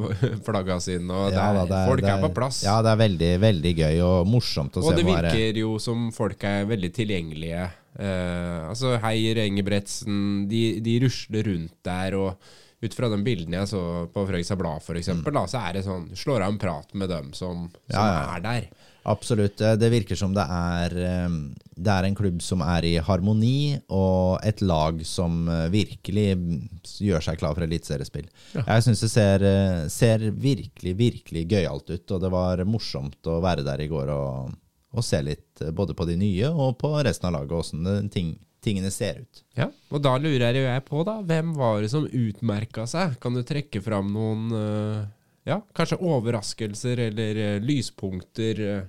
[0.46, 2.62] flagga sine, og Ja, det er, folk det er på plass.
[2.64, 5.14] Ja, det er veldig, veldig gøy og morsomt å og se det på.
[5.16, 5.28] her.
[5.30, 7.66] virker jo som folk er veldig tilgjengelige.
[7.98, 12.36] Eh, altså Heier Engebretsen, de, de rusler rundt der, og
[12.80, 13.80] ut fra de bildene jeg så
[14.12, 17.32] på Frøysa Blad f.eks., da, så er det sånn Slår av en prat med dem
[17.36, 17.96] som, som Mm.
[17.96, 18.22] Ja, ja.
[18.38, 18.70] er der.
[19.10, 19.60] Absolutt.
[19.64, 21.34] Eh, Det virker som det er, eh,
[21.76, 26.56] det er en klubb som er i harmoni, og et lag som eh, virkelig mm,
[27.04, 28.28] gjør seg klar for eliteseriespill.
[28.54, 29.44] Jeg syns det ser,
[29.92, 34.52] ser virkelig, virkelig gøyalt ut, og det var morsomt å være der i går og,
[34.92, 38.32] og se litt eh, både på de nye og på resten av laget, åssen ting,
[38.64, 39.42] tingene ser ut.
[39.56, 43.18] Ja, og da lurer jeg på, da, hvem var det som utmerka seg?
[43.22, 45.04] Kan du trekke fram noen, eh,
[45.48, 48.88] ja, kanskje overraskelser eller eh, lyspunkter.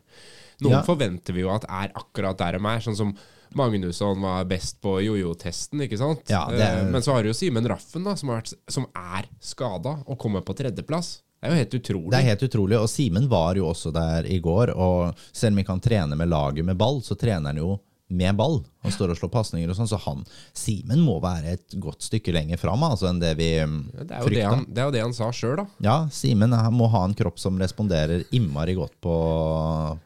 [0.62, 0.82] Noen Ja.
[0.86, 3.16] forventer vi jo at er akkurat der de er, sånn som
[3.58, 6.22] Magnusson var best på jojo-testen, ikke sant?
[6.32, 9.98] Ja, er- Men så har du jo Simen Raffen, da, som, er, som er skada
[10.08, 11.22] og kommer på tredjeplass.
[11.42, 12.12] Det er jo helt utrolig.
[12.14, 12.78] Det er helt utrolig.
[12.78, 14.76] Og Simen var jo også der i går.
[14.78, 17.80] Og selv om vi kan trene med laget med ball, så trener han jo
[18.12, 18.60] med ball.
[18.82, 20.24] Han står og slår pasninger og sånn, så han
[20.58, 24.24] Simen må være et godt stykke lenger fram altså, enn det vi Ja, det, er
[24.24, 25.66] jo det, han, det er jo det han sa sjøl, da.
[25.86, 29.16] Ja, Simen må ha en kropp som responderer innmari godt på,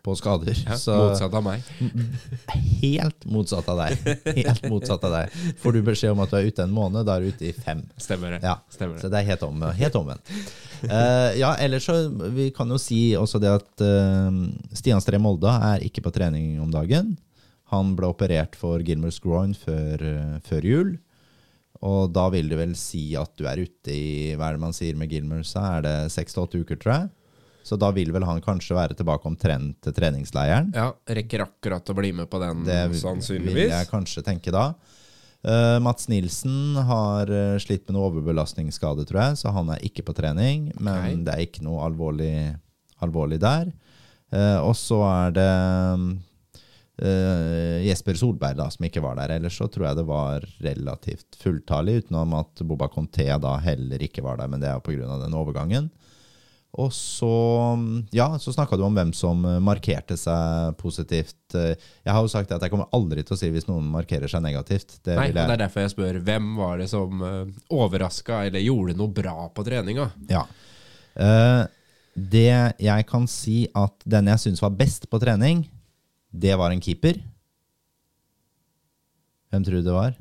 [0.03, 0.57] på skader.
[0.65, 1.63] Ja, så Motsatt av meg.
[2.81, 4.25] helt motsatt av deg.
[4.41, 5.35] Helt motsatt av deg.
[5.61, 7.53] Får du beskjed om at du er ute en måned, da er du ute i
[7.55, 7.83] fem.
[8.01, 8.41] Stemmer det.
[8.43, 9.15] Ja, Stemmer Så det.
[9.15, 10.33] det er helt, om, helt omvendt.
[10.85, 11.95] Uh, ja, ellers så
[12.35, 14.43] Vi kan jo si også det at uh,
[14.75, 17.15] Stian Stree Molde er ikke på trening om dagen.
[17.75, 20.95] Han ble operert for Gilmers groin før, eh, før jul.
[21.85, 24.73] Og da vil det vel si at du er ute i Hva er det man
[24.73, 25.53] sier med Gilmers?
[25.59, 27.09] Er det seks til åtte uker, tror jeg.
[27.65, 30.69] Så da vil vel han kanskje være tilbake omtrent til treningsleiren.
[30.77, 34.67] Ja, rekker akkurat å bli med på den, Det vil jeg kanskje tenke da.
[35.45, 40.05] Uh, Mats Nilsen har eh, slitt med noe overbelastningsskade, tror jeg, så han er ikke
[40.07, 40.71] på trening.
[40.79, 41.17] Men okay.
[41.25, 42.53] det er ikke noe alvorlig,
[43.05, 43.69] alvorlig der.
[44.33, 45.51] Uh, og så er det
[47.01, 49.35] eh, Jesper Solberg da, som ikke var der.
[49.37, 54.23] Ellers så tror jeg det var relativt fulltallig, utenom at Boba Conté da heller ikke
[54.25, 55.19] var der, men det er pga.
[55.23, 55.91] den overgangen.
[56.75, 57.31] Og så
[58.11, 61.37] ja, så snakka du om hvem som eh, markerte seg positivt.
[61.55, 64.27] Eh, Jeg har jo sagt at jeg kommer aldri til å si hvis noen markerer
[64.31, 64.97] seg negativt.
[65.05, 68.65] Det Nei, og det er derfor jeg spør hvem var det som uh, overraska eller
[68.65, 70.11] gjorde noe bra på treninga?
[70.31, 70.45] ja.
[71.15, 71.63] Uh,
[72.15, 75.65] det jeg kan si at den jeg syns var best på trening,
[76.41, 77.19] det var en keeper.
[79.53, 80.15] Hvem tror du det var?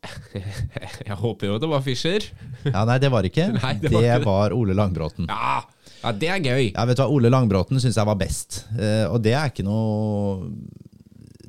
[1.10, 2.24] Jeg håper jo det var Fischer.
[2.64, 3.50] Ja, Nei, det var ikke.
[3.58, 5.28] Nei, det var det ikke var, Ole Langbråten.
[5.30, 5.60] Ja,
[6.00, 6.70] ja det er gøy.
[6.72, 8.62] Ja, vet du hva, Ole Langbråten syns jeg var best.
[8.76, 10.50] Eh, og det er ikke noe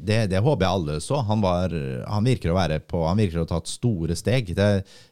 [0.02, 1.20] det, det håper jeg alle så.
[1.28, 1.74] Han, var,
[2.10, 4.54] han virker å være på Han virker å ha tatt store steg.
[4.58, 4.70] Det,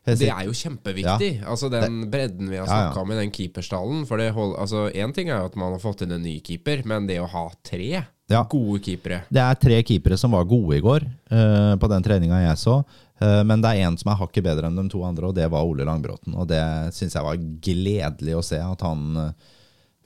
[0.10, 1.32] Det er jo kjempeviktig.
[1.48, 3.02] Altså Den bredden vi har Ja, ja.
[3.02, 4.06] om i den keeperstallen.
[4.10, 6.40] For det hold, altså Én ting er jo at man har fått inn en ny
[6.46, 8.44] keeper, men det å ha tre Ja.
[8.50, 12.44] gode keepere Det er tre keepere som var gode i går, uh, på den treninga
[12.44, 12.80] jeg så.
[13.20, 15.48] Uh, men det er én som er hakket bedre enn de to andre, og det
[15.52, 16.36] var Ole Langbråten.
[16.38, 16.62] Og det
[16.96, 18.60] syns jeg var gledelig å se.
[18.64, 19.56] At han eh,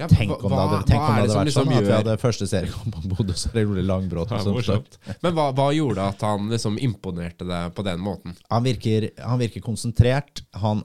[0.04, 1.96] ja, Tenk hva- om det hadde, tenk om det hadde vært liksom sånn at vi
[1.98, 4.98] hadde første seriekamp på Bodø, så det ble Langbråten Ja, som morsomt.
[5.24, 8.36] Men hva, hva gjorde at han liksom imponerte deg på den måten?
[8.52, 10.44] Han virker, han virker konsentrert.
[10.62, 10.84] Han,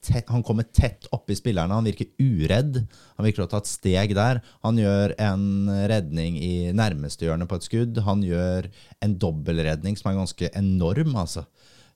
[0.00, 1.74] tett, han kommer tett oppi spillerne.
[1.76, 2.78] Han virker uredd.
[3.18, 4.40] Han virker å ha tatt steg der.
[4.64, 5.44] Han gjør en
[5.90, 8.00] redning i nærmeste hjørne på et skudd.
[8.06, 8.70] Han gjør
[9.04, 11.44] en dobbeltredning som er ganske enorm, altså.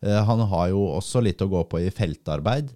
[0.04, 2.74] Eh, Han har jo også litt å gå på i feltarbeid.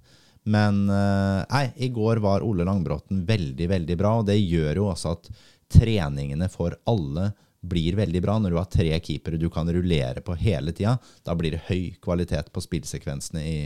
[0.48, 4.88] Men eh, nei, i går var Ole Langbråten veldig, veldig bra, og det gjør jo
[4.92, 5.28] også at
[5.68, 7.32] treningene for alle
[7.68, 8.38] blir veldig bra.
[8.40, 10.96] Når du har tre keepere du kan rullere på hele tida,
[11.26, 13.58] da blir det høy kvalitet på spillsekvensene i,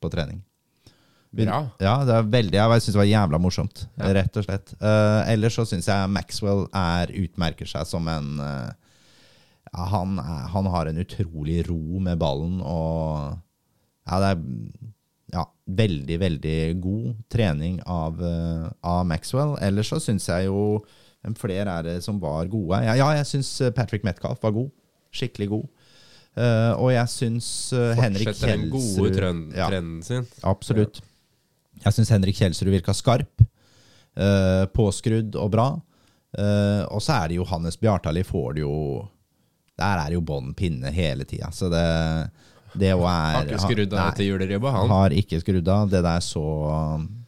[0.00, 0.40] på trening.
[1.34, 1.64] Bra.
[1.82, 4.70] Ja, det er veldig, jeg syns det var jævla morsomt, rett og slett.
[4.78, 8.70] Uh, ellers så syns jeg Maxwell er, utmerker seg som en uh,
[9.74, 13.34] han, han har en utrolig ro med ballen, og
[14.06, 14.93] ja, det er ja,
[15.64, 19.56] veldig, veldig god trening av, eh, av Maxwell.
[19.64, 20.84] Ellers så syns jeg jo
[21.24, 22.82] Hvem flere er det som var gode?
[22.84, 24.68] Ja, ja jeg syns Patrick Metcalf var god.
[25.08, 25.62] Skikkelig god.
[26.36, 30.26] Uh, og jeg syns uh, Henrik Fortsetter den gode Kjelsrud trend, ja, trenden sin.
[30.44, 31.00] Absolutt.
[31.80, 33.40] Jeg syns Henrik Kjelsrud virka skarp,
[34.20, 35.68] uh, påskrudd og bra.
[36.38, 38.78] Eh, og så er det Johannes Bjartali får det jo
[39.78, 41.50] Der er det jo bånn pinne hele tida.
[41.50, 41.82] Så det,
[42.78, 44.90] det er Har ikke skrudd av til juleribba, han.
[44.90, 45.90] Har ikke skrudd av.
[45.92, 46.46] Det der så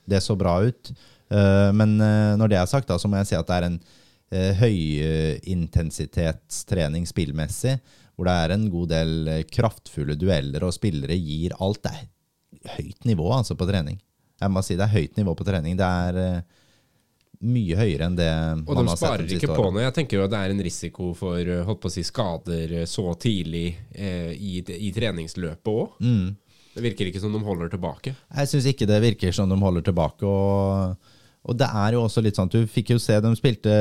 [0.07, 0.93] Det så bra ut.
[1.27, 3.67] Uh, men uh, når det er sagt, da, så må jeg si at det er
[3.67, 7.75] en uh, høyintensitetstrening spillmessig,
[8.15, 9.11] hvor det er en god del
[9.51, 11.83] kraftfulle dueller, og spillere gir alt.
[11.83, 12.07] Det er
[12.79, 13.99] høyt nivå altså på trening.
[14.39, 15.75] Jeg må si det er høyt nivå på trening.
[15.79, 16.13] Det er
[17.45, 18.31] mye høyere enn det
[18.65, 19.85] Og de man har sett Og de sparer ikke på noe.
[19.85, 22.81] Jeg tenker jo at det er en risiko for eh, holdt på å si, skader
[22.81, 26.01] eh, så tidlig eh, i, i treningsløpet òg.
[26.01, 26.35] Mm.
[26.77, 28.13] Det virker ikke som de holder tilbake.
[28.13, 30.29] Jeg syns ikke det virker som de holder tilbake.
[30.29, 31.15] Og,
[31.49, 33.77] og det er jo også litt sånn at Du fikk jo se de spilte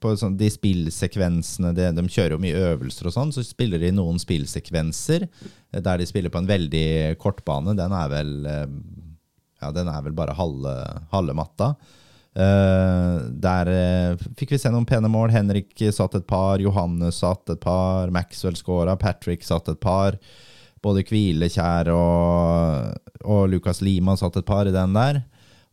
[0.00, 3.92] på sånn, de spillsekvensene de, De kjører jo mye øvelser og sånn, så spiller de
[3.92, 6.88] noen spillsekvenser eh, der de spiller på en veldig
[7.20, 7.76] kortbane.
[7.76, 8.66] Den er vel eh,
[9.60, 10.78] Ja, den er vel bare halve,
[11.12, 11.74] halve matta.
[12.38, 15.32] Eh, der eh, fikk vi se noen pene mål.
[15.34, 20.18] Henrik satt et par, Johannes satt et par, Maxwell scora, Patrick satt et par.
[20.84, 22.94] Både Hvilekjær og,
[23.26, 25.24] og Lukas Lima satt et par i den der.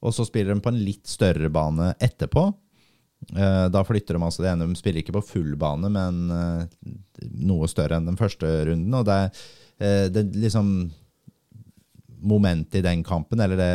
[0.06, 2.48] Og så spiller de på en litt større bane etterpå.
[3.36, 4.66] Eh, Da flytter de altså det ene.
[4.72, 6.26] De spiller ikke på full bane, men
[7.46, 8.98] noe større enn den første runden.
[8.98, 9.22] Og det,
[9.78, 10.78] er, det liksom
[12.26, 13.68] Momentet i den kampen, eller det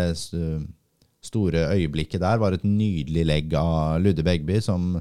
[1.25, 4.95] store øyeblikket der, var et nydelig legg av Ludde Begby, som,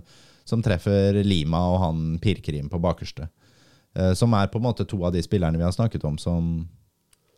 [0.47, 3.29] som treffer Lima, og han pirker inn på bakerste.
[3.95, 6.67] Eh, Som er på en måte to av de spillerne vi har snakket om som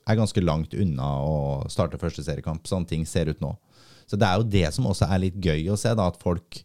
[0.10, 1.36] er ganske langt unna å
[1.70, 2.66] starte første seriekamp.
[2.68, 3.54] Sånne ting ser ut nå.
[4.10, 6.64] Så det er jo det som også er litt gøy å se, da, at folk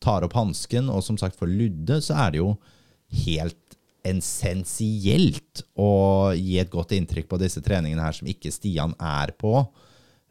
[0.00, 0.88] tar opp hansken.
[0.92, 2.54] Og som sagt, for Ludde så er det jo
[3.26, 9.34] helt essensielt å gi et godt inntrykk på disse treningene her som ikke Stian er
[9.38, 9.58] på.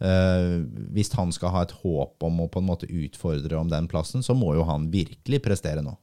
[0.06, 0.62] Eh,
[0.94, 4.22] hvis han skal ha et håp om å på en måte utfordre om den plassen,
[4.26, 5.96] så må jo han virkelig prestere nå.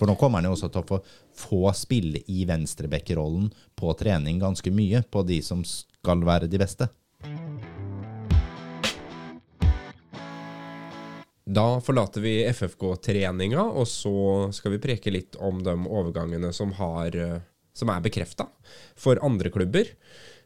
[0.00, 0.98] For nå kommer han jo også til å få,
[1.36, 6.88] få spille i venstrebekkerollen på trening ganske mye, på de som skal være de beste.
[11.52, 14.14] Da forlater vi FFK-treninga, og så
[14.56, 17.42] skal vi preke litt om de overgangene som, har, eh,
[17.76, 18.48] som er bekrefta
[18.96, 19.90] for andre klubber.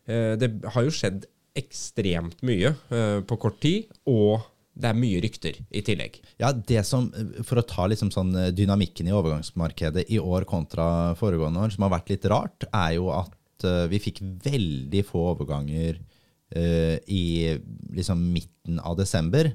[0.08, 4.44] Eh, Det har jo skjedd ekstremt mye eh, på kort tid, og
[4.76, 6.18] det er mye rykter i tillegg.
[6.42, 7.08] Ja, det som,
[7.48, 11.94] For å ta liksom sånn dynamikken i overgangsmarkedet i år kontra foregående år, som har
[11.96, 15.96] vært litt rart, er jo at eh, vi fikk veldig få overganger
[16.56, 17.56] uh, i
[17.96, 19.48] liksom midten av desember.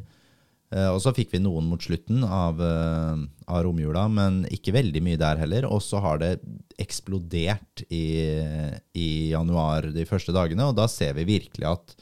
[0.72, 3.20] Eh, og så fikk vi noen mot slutten av, uh,
[3.52, 5.68] av romjula, men ikke veldig mye der heller.
[5.68, 6.38] Og så har det
[6.80, 8.32] eksplodert i,
[8.96, 11.96] i januar de første dagene, og da ser vi virkelig at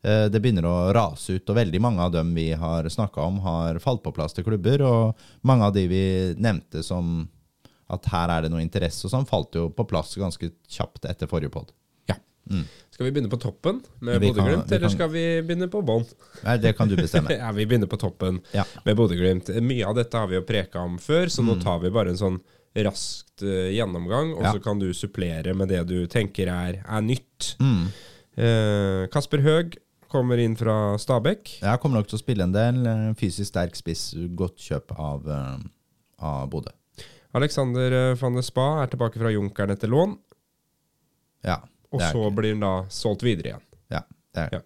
[0.00, 1.44] eh, det begynner å rase ut.
[1.44, 4.86] Og veldig mange av dem vi har snakka om, har falt på plass til klubber.
[4.88, 6.04] Og mange av de vi
[6.40, 7.26] nevnte som
[7.92, 11.28] at her er det noe interesse og sånn, falt jo på plass ganske kjapt etter
[11.30, 11.68] forrige pod.
[12.10, 12.16] Ja.
[12.96, 16.06] Skal vi begynne på toppen med Bodø-Glimt, eller skal vi begynne på bånn?
[16.62, 17.34] Det kan du bestemme.
[17.42, 18.64] ja, vi begynner på toppen Ja.
[18.86, 19.50] med Bodø-Glimt.
[19.60, 21.50] Mye av dette har vi jo preka om før, så Mm.
[21.50, 22.38] nå tar vi bare en sånn
[22.76, 24.52] raskt uh, gjennomgang, og Ja.
[24.56, 27.52] så kan du supplere med det du tenker er, er nytt.
[27.60, 27.84] Mm.
[28.38, 29.76] Uh, Kasper Høeg
[30.08, 31.58] kommer inn fra Stabæk.
[31.60, 32.80] Jeg kommer nok til å spille en del.
[32.86, 35.58] eh, Fysisk sterk spiss, godt kjøp av, uh,
[36.18, 36.72] av Bodø.
[37.36, 40.16] Alexander van de Spa er tilbake fra Junkeren etter lån,
[41.44, 41.58] Ja.
[41.96, 43.64] Og så ikke- blir han da solgt videre igjen.
[43.96, 44.02] Ja,
[44.36, 44.56] det er.
[44.60, 44.62] Ja.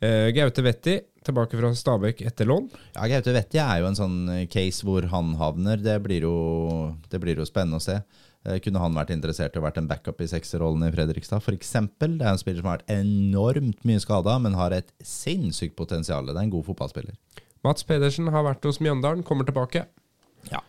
[0.00, 0.94] Eh, Gaute Vetti
[1.26, 2.70] tilbake fra Stabæk etter lån.
[2.96, 5.76] Ja, Gaute Vetti er jo en sånn eh, case hvor han havner.
[5.82, 7.98] Det blir jo, det blir jo spennende å se.
[8.46, 11.72] Eh, Kunne han vært interessert i å vært en backup i sekserrollen i Fredrikstad, f.eks.?
[12.00, 16.24] Det er en spiller som har vært enormt mye skada, men har et sinnssykt potensial.
[16.24, 17.14] Det er en god fotballspiller.
[17.62, 19.84] Mats Pedersen har vært hos Mjøndalen, kommer tilbake.
[20.50, 20.62] Ja.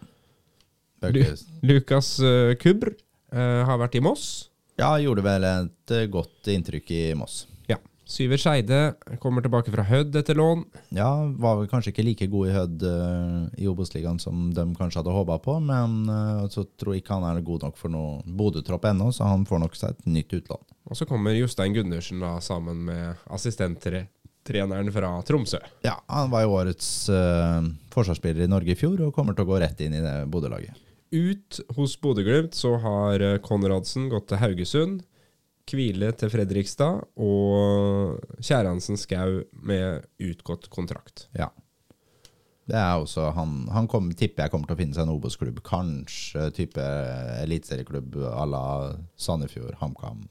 [1.01, 1.23] Lu
[1.63, 2.91] Lukas eh, Kubr
[3.31, 4.49] har vært i Moss.
[4.79, 7.45] Ja, gjorde vel et eh, godt inntrykk i Moss.
[7.69, 7.77] Ja.
[8.07, 8.79] Syver Skeide
[9.23, 10.63] kommer tilbake fra Hødd etter lån.
[10.95, 11.09] Ja,
[11.39, 15.15] var vel kanskje ikke like god i Hødd uh, i Obos-ligaen som de kanskje hadde
[15.15, 18.89] håpa på, men uh, så tror jeg ikke han er god nok for noe Bodø-tropp
[18.91, 20.65] ennå, så han får nok seg et nytt utlån.
[20.91, 25.61] Og så kommer Jostein Gundersen da sammen med assistenttreneren fra Tromsø.
[25.87, 27.63] Ja, han var jo årets uh,
[27.93, 30.90] forsvarsspiller i Norge i fjor og kommer til å gå rett inn i det Bodø-laget.
[31.11, 35.01] Ut hos Bodø-Glimt så har eh, Konradsen gått til Haugesund.
[35.71, 41.29] Hvile til Fredrikstad og Kjæransen Skau med utgått kontrakt.
[41.37, 41.47] Ja.
[42.67, 45.61] Det er også han, han kom, tipper jeg kommer til å finne seg en Obos-klubb.
[45.67, 46.83] Kanskje type
[47.41, 48.65] eliteserieklubb à la
[49.19, 50.25] Sandefjord, HamKam.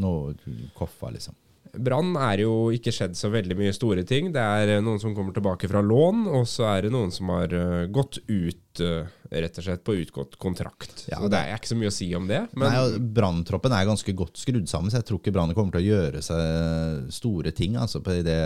[0.00, 0.32] Noe
[0.76, 1.36] Koffa, liksom.
[1.72, 4.28] Brann er jo ikke skjedd så veldig mye store ting.
[4.34, 7.30] Det er eh, noen som kommer tilbake fra lån, og så er det noen som
[7.32, 11.06] har eh, gått ut, eh, rett og slett, på utgått kontrakt.
[11.08, 12.42] Ja, så det er ikke så mye å si om det.
[12.60, 15.96] Men Branntroppen er ganske godt skrudd sammen, så jeg tror ikke Brann kommer til å
[15.96, 18.38] gjøre seg store ting altså, på det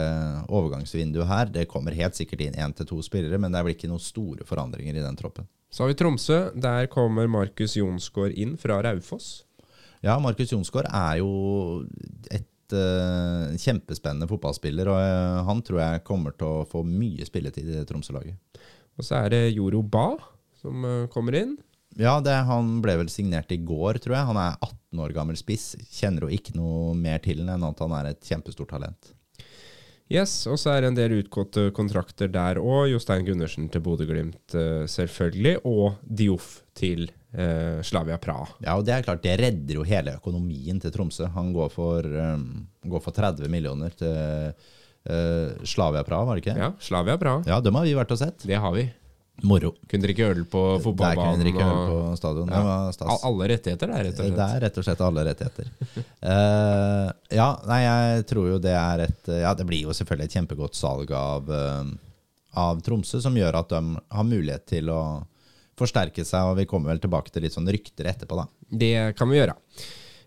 [0.46, 1.54] overgangsvinduet her.
[1.58, 4.06] Det kommer helt sikkert inn én til to spillere, men det er vel ikke noen
[4.06, 5.50] store forandringer i den troppen.
[5.66, 6.44] så har vi Tromsø.
[6.54, 9.40] Der kommer Markus Jonsgaard inn fra Raufoss.
[10.04, 11.32] Ja, Markus Jonsgaard er jo
[12.30, 17.68] et eh, kjempespennende fotballspiller, og uh, han tror jeg kommer til å få mye spilletid
[17.68, 18.38] i det Tromsø-laget.
[18.96, 20.08] Og så er det Joro Ba
[20.58, 21.56] som uh, kommer inn.
[21.96, 24.28] Ja, det, han ble vel signert i går, tror jeg.
[24.28, 25.74] Han er 18 år gammel spiss.
[25.96, 29.12] Kjenner jo ikke noe mer til enn at han er et kjempestort talent.
[30.12, 32.92] Yes, og så er det en del utgåtte kontrakter der òg.
[32.92, 34.54] Jostein Gundersen til Bodø-Glimt,
[34.92, 35.56] selvfølgelig.
[35.66, 38.48] Og Dioff til eh, Slavia Praha.
[38.64, 41.28] Ja, og det er klart, det redder jo hele økonomien til Tromsø.
[41.36, 44.52] Han går for, um, går for 30 millioner til
[45.06, 46.58] uh, Slavia Praha, var det ikke?
[46.60, 47.44] Ja, Slavia Praha.
[47.48, 48.46] Ja, dem har vi vært og sett.
[48.46, 48.88] Det har vi.
[49.44, 49.74] Moro.
[49.84, 51.42] Kunne drikke øl på Der kunne fotballbanen.
[51.44, 52.48] drikke øl på stadion.
[52.48, 52.56] Ja.
[52.56, 53.24] Det var stas.
[53.28, 54.38] Alle rettigheter der, rett og slett.
[54.38, 55.70] Det er rett og slett alle rettigheter.
[56.24, 57.10] uh,
[57.40, 60.78] ja, nei, jeg tror jo det er et Ja, det blir jo selvfølgelig et kjempegodt
[60.78, 61.84] salg av, uh,
[62.56, 63.82] av Tromsø, som gjør at de
[64.16, 65.02] har mulighet til å
[65.78, 68.48] forsterke seg, og vi kommer vel tilbake til litt sånn rykter etterpå, da.
[68.66, 69.56] Det kan vi gjøre.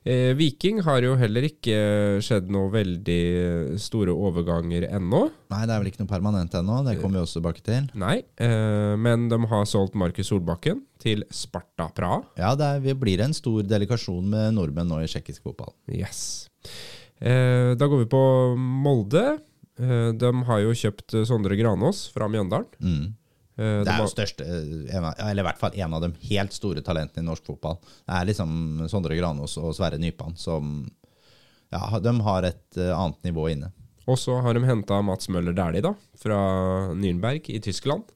[0.08, 1.80] Eh, Viking har jo heller ikke
[2.24, 5.26] skjedd noe veldig store overganger ennå.
[5.52, 7.90] Nei, det er vel ikke noe permanent ennå, det kommer vi også tilbake til.
[8.00, 12.24] Nei, eh, men de har solgt Markus Solbakken til Sparta Praha.
[12.40, 15.76] Ja, det er, vi blir en stor delikasjon med nordmenn nå i tsjekkisk fotball.
[15.92, 16.48] Yes.
[17.20, 18.24] Eh, da går vi på
[18.56, 19.26] Molde.
[19.80, 22.68] Eh, de har jo kjøpt eh, Sondre Granås fra Mjøndalen.
[22.80, 23.06] Mm.
[23.60, 24.46] Eh, Det er jo største,
[24.96, 27.76] av, eller i hvert fall en av de helt store talentene i norsk fotball.
[28.08, 28.54] Det er liksom
[28.92, 30.88] Sondre Granås og Sverre Nypan som
[31.74, 33.74] ja, de har et eh, annet nivå inne.
[34.10, 36.40] Og så har de henta Mats Møller Dæhlie, da, fra
[36.98, 38.08] Nürnberg i Tyskland.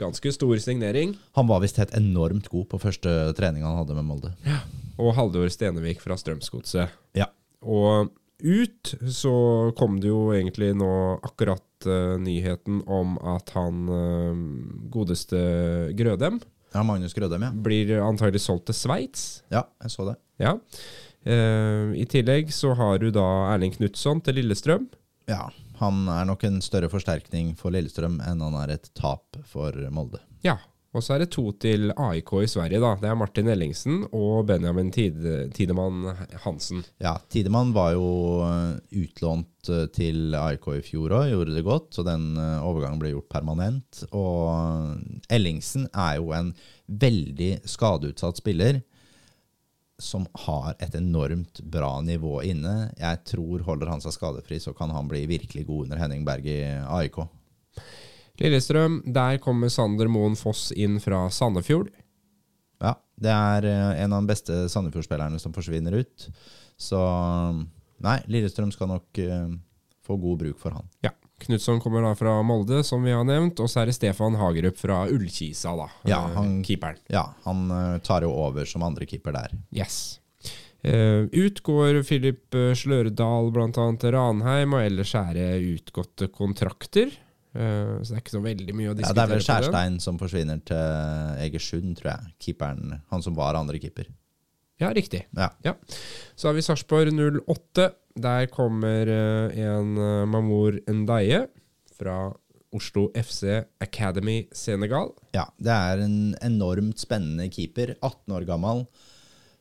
[0.00, 1.16] Ganske stor signering.
[1.38, 4.32] Han var visst helt enormt god på første trening han hadde med Molde.
[4.46, 4.60] Ja.
[5.00, 6.92] Og Haldor Stenevik fra Strømsgodset.
[7.18, 7.26] Ja.
[7.62, 8.10] Og
[8.40, 9.32] ut så
[9.78, 10.90] kom det jo egentlig nå
[11.26, 14.40] akkurat eh, nyheten om at han eh,
[14.92, 15.40] godeste
[15.98, 16.40] Grødem
[16.74, 17.50] ja, Magnus Grødem, ja.
[17.50, 19.24] blir antagelig solgt til Sveits.
[19.50, 20.16] Ja, jeg så det.
[20.40, 20.56] Ja.
[21.26, 24.86] Eh, I tillegg så har du da Erling Knutson til Lillestrøm.
[25.30, 25.48] Ja,
[25.80, 30.20] Han er nok en større forsterkning for Lillestrøm enn han er et tap for Molde.
[30.44, 30.58] Ja.
[30.90, 32.96] Og så er det to til AIK i Sverige, da.
[32.98, 36.08] Det er Martin Ellingsen og Benjamin Tide, Tidemann
[36.42, 36.82] Hansen.
[36.98, 38.08] Ja, Tidemann var jo
[38.42, 42.98] eh, utlånt eh, til AIK i fjor òg, gjorde det godt, så den eh, overgangen
[43.02, 44.02] ble gjort permanent.
[44.10, 44.98] Og
[45.30, 46.50] Ellingsen er jo en
[46.90, 48.82] veldig skadeutsatt spiller
[50.00, 52.90] som har et enormt bra nivå inne.
[52.98, 56.50] Jeg tror holder han seg skadefri, så kan han bli virkelig god under Henning Berg
[56.50, 57.22] i AIK.
[58.40, 61.90] Lillestrøm, der kommer Sander Moen Foss inn fra Sandefjord.
[62.80, 66.28] Ja, det er eh, en av de beste Sandefjord-spillerne som forsvinner ut.
[66.80, 67.00] Så
[68.00, 69.50] nei, Lillestrøm skal nok uh,
[70.06, 70.88] få god bruk for han.
[71.04, 71.12] Ja.
[71.40, 73.60] Knutson kommer da fra Molde, som vi har nevnt.
[73.60, 75.86] Og så er det Stefan Hagerup fra Ullkisa, da.
[76.08, 77.00] Ja, eh, han- Keeperen.
[77.12, 79.52] Ja, han tar jo over som andre keeper der.
[79.76, 80.18] Yes.
[80.80, 83.68] Uh, ut går Filip Slørdal bl.a.
[84.00, 87.12] til Ranheim, og ellers er det utgåtte kontrakter.
[87.54, 89.10] Eh, så det er ikke så veldig mye å diskutere.
[89.10, 89.44] Ja, det er vel.
[89.46, 92.32] Skjærstein som forsvinner til Egersund, tror jeg.
[92.46, 94.10] Keeperen, han som var andre keeper.
[94.80, 95.26] Ja, riktig.
[95.36, 95.50] Ja.
[95.66, 95.74] Ja.
[96.38, 97.90] Så har vi Sarpsborg 08.
[98.20, 101.44] Der kommer eh, en eh, Mamour Ndaye
[101.98, 102.30] fra
[102.72, 105.10] Oslo FC Academy Senegal.
[105.34, 107.96] ja, det er en enormt spennende keeper.
[108.00, 108.84] 18 år gammel.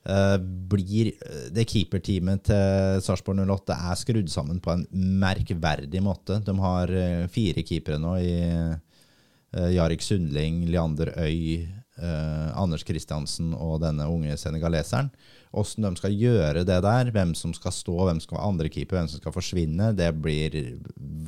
[0.07, 1.11] Eh, blir
[1.51, 4.85] Det keeperteamet til Sarpsborg 08 er skrudd sammen på en
[5.19, 6.39] merkverdig måte.
[6.45, 11.67] De har eh, fire keepere nå i eh, Jarek Sundling, Leander Øy,
[11.99, 15.11] eh, Anders Kristiansen og denne unge senegaleseren.
[15.51, 18.71] Åssen de skal gjøre det der, hvem som skal stå, hvem som skal være andre
[18.71, 20.57] keeper, hvem som skal forsvinne, det blir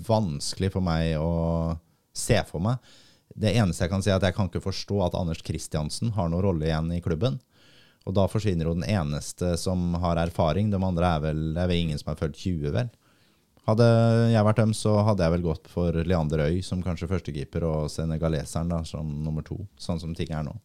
[0.08, 1.78] vanskelig for meg å
[2.14, 2.78] se for meg.
[3.36, 6.30] Det eneste jeg kan si, er at jeg kan ikke forstå at Anders Kristiansen har
[6.30, 7.40] noen rolle igjen i klubben.
[8.10, 10.72] Og da forsvinner jo den eneste som har erfaring.
[10.74, 12.90] De andre er vel Det er vel ingen som er født 20, vel.
[13.68, 13.86] Hadde
[14.34, 17.92] jeg vært dem, så hadde jeg vel gått for Leander Øy som kanskje førstekeeper, og
[17.94, 20.56] senegaleseren da som nummer to, sånn som ting er nå.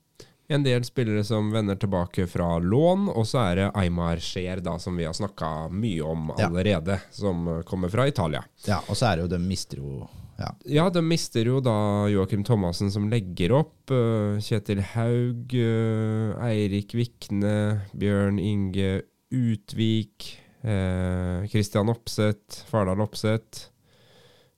[0.48, 4.78] En del spillere som vender tilbake fra lån, og så er det Aymar Scheer, da,
[4.78, 6.46] som vi har snakka mye om Ja.
[6.46, 8.44] allerede, som eh, kommer fra Italia.
[8.64, 10.08] Ja, og så er det jo De mister jo
[10.38, 10.50] Ja.
[10.68, 13.90] Ja, de mister jo da Joakim Thomassen som legger opp.
[13.90, 23.70] eh, Kjetil Haug, eh, Eirik Vikne, Bjørn Inge Utvik, eh, Christian Opseth, Fardal Opseth,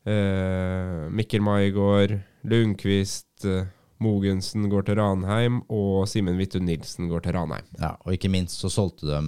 [0.05, 3.67] eh, Mikkel Maigård, Lundqvist, eh,
[4.01, 7.67] Mogensen går til Ranheim, og Simen Vittu Nilsen går til Ranheim.
[7.81, 7.97] ja.
[8.07, 9.23] Og ikke minst så solgte de,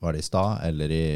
[0.00, 1.06] var det i stad eller i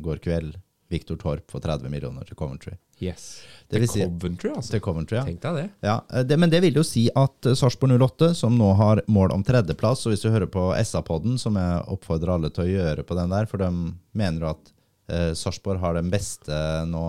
[0.00, 0.56] går kveld,
[0.90, 2.76] Viktor Torp for 30 millioner til Coventry.
[3.02, 3.42] Yes.
[3.74, 4.70] Det til si- Coventry, altså.
[4.74, 5.24] Til Coventry, ja.
[5.28, 5.64] Tenk deg det.
[5.86, 9.02] Ja, eh, det, men det vil jo si at eh, Sarpsborg 08, som nå har
[9.12, 12.70] mål om tredjeplass, og hvis du hører på SA-podden, som jeg oppfordrer alle til å
[12.72, 13.70] gjøre på den der, for de
[14.18, 14.72] mener jo at
[15.10, 16.60] eh, Sarpsborg har den beste
[16.90, 17.04] nå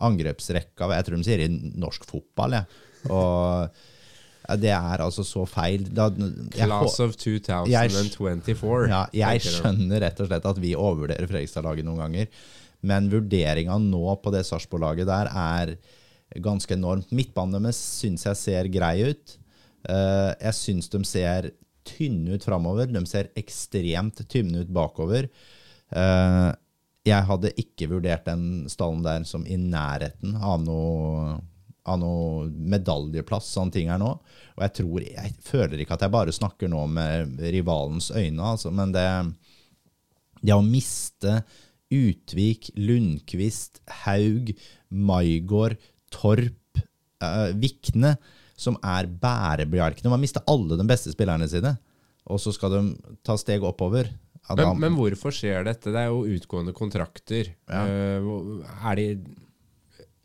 [0.00, 2.64] angrepsrekka Jeg tror de sier i norsk fotball, jeg.
[3.12, 3.68] Og
[4.60, 5.84] det er altså så feil.
[5.94, 8.88] Da, jeg, Class of 2024.
[8.90, 12.30] ja, jeg skjønner rett og slett at vi overvurderer Fredrikstad-laget noen ganger,
[12.88, 15.74] men vurderinga nå på det Sarpsborg-laget der er
[16.38, 17.10] ganske enormt.
[17.14, 19.36] Midtbanen deres syns jeg ser grei ut.
[19.88, 21.50] Eh, jeg syns de ser
[21.86, 22.90] tynne ut framover.
[22.92, 25.30] De ser ekstremt tynne ut bakover.
[25.90, 26.50] Eh,
[27.08, 31.38] jeg hadde ikke vurdert den stallen der som i nærheten av noe,
[31.88, 34.12] av noe medaljeplass, sånne ting her nå.
[34.58, 38.72] Og jeg tror, jeg føler ikke at jeg bare snakker nå med rivalens øyne, altså,
[38.74, 39.06] men det,
[40.44, 41.40] det å miste
[41.90, 44.52] Utvik, Lundqvist, Haug,
[44.94, 45.74] Maigård,
[46.14, 46.80] Torp,
[47.22, 48.16] eh, Vikne,
[48.60, 50.12] som er bærebjelkene.
[50.12, 51.76] Man mister alle de beste spillerne sine,
[52.30, 52.82] og så skal de
[53.26, 54.10] ta steg oppover.
[54.56, 55.92] Men, men hvorfor skjer dette?
[55.92, 57.52] Det er jo utgående kontrakter.
[57.70, 57.84] Ja.
[57.86, 59.06] Eh, er de,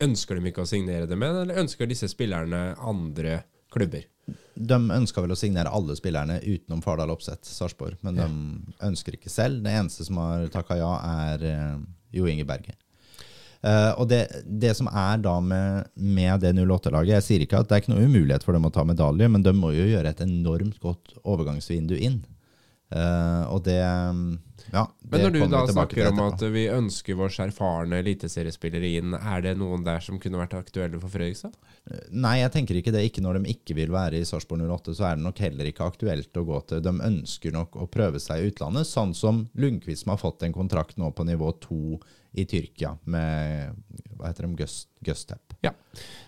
[0.06, 3.40] ønsker de ikke å signere dem igjen, eller ønsker disse spillerne andre
[3.72, 4.06] klubber?
[4.56, 8.00] De ønska vel å signere alle spillerne utenom Fardal Opseth, Sarpsborg.
[8.06, 8.26] Men de
[8.88, 9.62] ønsker ikke selv.
[9.62, 10.90] Det eneste som har takka ja,
[11.28, 11.76] er eh,
[12.16, 12.74] Jo Inge Berge.
[13.62, 17.70] Eh, og det, det som er da med, med det 08-laget Jeg sier ikke at
[17.70, 20.12] det er ikke noe umulighet for dem å ta medalje, men de må jo gjøre
[20.12, 22.22] et enormt godt overgangsvindu inn.
[22.86, 23.80] Uh, og det
[24.70, 24.84] Ja.
[25.10, 29.56] Men når du da snakker om at vi ønsker vårs erfarne eliteseriespillere inn, er det
[29.58, 31.54] noen der som kunne vært aktuelle for Fredrikstad?
[32.10, 33.04] Nei, jeg tenker ikke det.
[33.06, 35.86] Ikke når de ikke vil være i Sarpsborg 08, så er det nok heller ikke
[35.86, 36.82] aktuelt å gå til.
[36.82, 40.56] De ønsker nok å prøve seg i utlandet, sånn som Lundqvist som har fått en
[40.56, 42.00] kontrakt nå på nivå to
[42.36, 43.76] i Tyrkia med
[44.16, 45.56] hva heter de, Gust, Gustep.
[45.64, 45.72] Ja.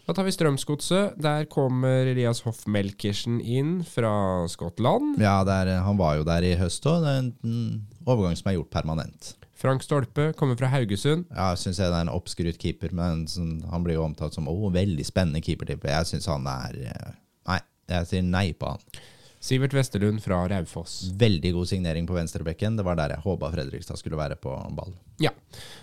[0.07, 1.19] Da tar vi Strømsgodset.
[1.21, 4.11] Der kommer Elias Hoff Melkersen inn fra
[4.51, 5.19] Skottland.
[5.23, 7.05] Ja, det er, han var jo der i høst òg.
[7.05, 9.35] Det er en overgang som er gjort permanent.
[9.59, 11.27] Frank Stolpe kommer fra Haugesund.
[11.35, 14.47] Ja, jeg syns det er en oppskrytt keeper, men sånn, han blir jo omtalt som
[14.51, 15.91] oh, veldig spennende keepertype.
[15.91, 17.17] Jeg syns han er eh,
[17.49, 17.59] Nei,
[17.91, 19.01] jeg sier nei på han.
[19.41, 21.13] Sivert Westerlund fra Raufoss.
[21.15, 22.77] Veldig god signering på venstrebekken.
[22.77, 24.97] Det var der jeg håpa Fredrikstad skulle være på ball.
[25.23, 25.31] Ja.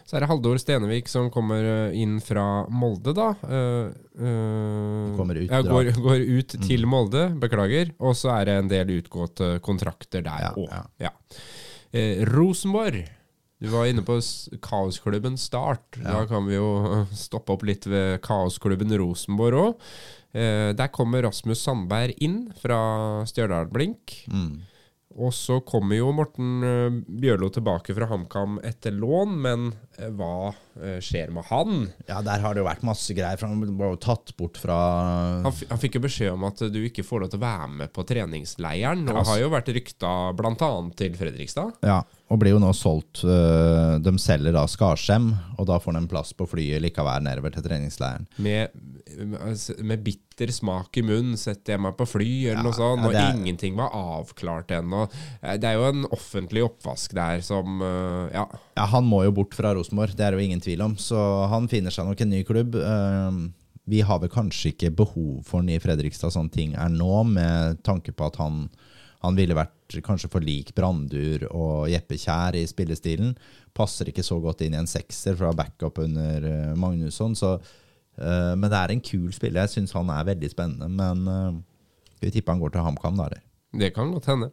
[0.04, 3.30] Så er det Haldor Stenevik som kommer eh, inn fra Molde, da.
[3.48, 7.94] Uh, uh, Kommer ut, ja, går, går ut til Molde, beklager.
[8.04, 10.68] Og så er det en del utgåtte kontrakter der òg.
[10.68, 10.84] ja.
[11.08, 11.14] Ja.
[11.96, 13.06] uh, Rosenborg.
[13.64, 14.20] Du var inne på
[14.62, 15.96] kaosklubben Start.
[16.04, 16.68] Da kan vi jo
[17.16, 19.90] stoppe opp litt ved kaosklubben Rosenborg òg.
[20.36, 22.78] Eh, der kommer Rasmus Sandberg inn fra
[23.30, 24.18] Stjørdal Blink.
[24.28, 24.66] Mm.
[25.16, 29.70] Og så kommer jo Morten eh, Bjørlo tilbake fra HamKam etter lån, men
[30.18, 31.86] hva eh, skjer med han?
[32.10, 33.38] Ja, der har det jo vært masse greier.
[33.40, 34.76] For han ble jo tatt bort fra
[35.46, 37.94] Han, han fikk jo beskjed om at du ikke får lov til å være med
[37.96, 39.06] på treningsleiren.
[39.10, 40.72] Og Ja, har jo vært rykta bl.a.
[41.00, 41.80] til Fredrikstad.
[41.86, 43.24] Ja, og blir jo nå solgt.
[43.24, 47.54] øh, De selger da Skarsheim, og da får de en plass på flyet likevel nedover
[47.56, 48.26] til treningsleiren.
[48.42, 48.74] Med,
[49.86, 53.06] med bitter smak i munnen setter jeg meg på fly, eller Ja, noe sånt.
[53.08, 55.06] Og er- ingenting var avklart ennå.
[55.42, 58.46] Eh, Det er jo en offentlig oppvask der som eh, Ja.
[58.76, 60.96] Ja, Han må jo bort fra Rosenborg, det er det jo ingen tvil om.
[60.98, 61.18] Så
[61.52, 62.76] han finner seg nok en ny klubb.
[62.76, 63.54] Ehm,
[63.86, 67.84] Vi har vel kanskje ikke behov for han i Fredrikstad, sånne ting er nå, med
[67.86, 68.64] tanke på at han,
[69.22, 73.36] han ville vært kanskje for lik Brandur og Jeppe Kjær i spillestilen.
[73.78, 77.38] Passer ikke så godt inn i en sekser fra backup under eh, Magnusson.
[77.38, 77.60] Så,
[78.18, 79.68] eh, men det er en kul spiller.
[79.68, 80.90] Jeg syns han er veldig spennende.
[80.90, 81.62] Men uh,
[82.16, 83.30] skal vi tippe han går til HamKam, da?
[83.30, 83.46] eller?
[83.80, 84.52] Det kan godt hende.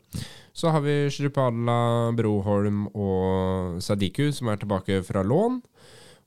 [0.53, 5.62] Så har vi Shrupala, Broholm og Sadiku som er tilbake fra lån.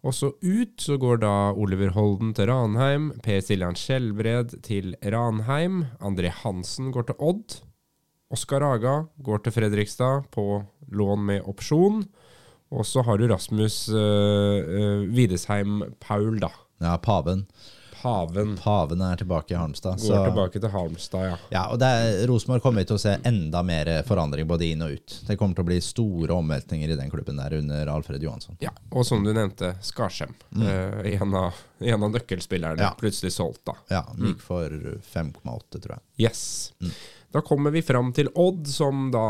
[0.06, 5.88] Og så ut så går da Oliver Holden til Ranheim, Per Siljan Skjelbred til Ranheim,
[5.98, 7.56] André Hansen går til Odd,
[8.34, 10.62] Oskar Aga går til Fredrikstad på
[10.94, 12.04] lån med opsjon.
[12.74, 16.50] Og så har du Rasmus uh, Widesheim Paul, da.
[16.82, 17.46] Ja, Paven.
[18.06, 19.98] Paven Paven er tilbake i Halmstad.
[20.02, 21.38] går tilbake til Halmstad, ja.
[21.50, 25.18] Ja, og Rosenborg kommer til å se enda mer forandring både inn og ut.
[25.28, 28.60] Det kommer til å bli store omveltninger i den klubben der under Alfred Johansson.
[28.64, 30.36] Ja, og som du nevnte, Skarsheim.
[30.56, 32.78] Uh, en, av, en av nøkkelspillerne.
[32.80, 32.86] Mm.
[32.88, 32.94] Ja.
[33.00, 33.78] Plutselig solgt, da.
[33.90, 34.70] Ja, Gikk for
[35.14, 36.04] 5,8, tror jeg.
[36.28, 36.44] Yes.
[37.36, 39.26] Da kommer vi fram til Odd, som da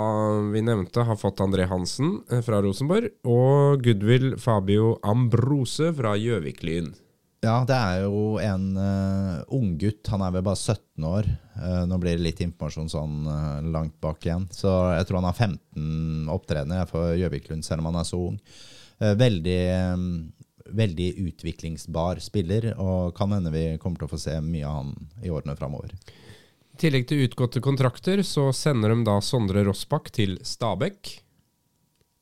[0.52, 3.10] vi nevnte har fått André Hansen eh, fra Rosenborg.
[3.26, 6.92] Og Goodwill Fabio Ambrose fra Gjøvik-Lyn.
[7.46, 10.08] Ja, det er jo en uh, unggutt.
[10.10, 11.28] Han er vel bare 17 år.
[11.54, 14.48] Uh, nå blir det litt informasjon sånn uh, langt bak igjen.
[14.54, 18.40] Så jeg tror han har 15 opptredener for Gjøviklund, selv om han er så ung.
[18.98, 19.60] Uh, veldig,
[19.94, 20.08] um,
[20.74, 24.96] veldig utviklingsbar spiller, og kan hende vi kommer til å få se mye av han
[25.22, 25.94] i årene framover.
[26.76, 31.14] I tillegg til utgåtte kontrakter, så sender de da Sondre Rossbakk til Stabekk.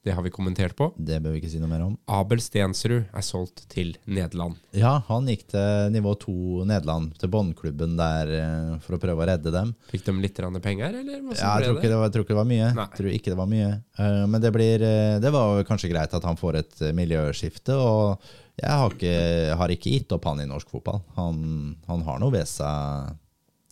[0.04, 0.90] Det har vi kommentert på.
[1.00, 1.94] Det bør vi ikke si noe mer om.
[2.12, 4.58] Abel Stensrud er solgt til Nederland.
[4.76, 9.28] Ja, han gikk til nivå 2 Nederland, til båndklubben der, eh, for å prøve å
[9.30, 9.72] redde dem.
[9.88, 11.22] Fikk de litt penger, eller?
[11.40, 12.74] Ja, jeg tror det var, jeg tror ikke det var mye.
[12.76, 12.88] Nei.
[12.90, 13.70] Jeg tror ikke det var mye.
[13.98, 17.80] Eh, men det, blir, eh, det var kanskje greit at han får et miljøskifte.
[17.80, 18.20] Og
[18.60, 21.00] jeg har ikke, har ikke gitt opp han i norsk fotball.
[21.16, 23.16] Han, han har noe ved seg,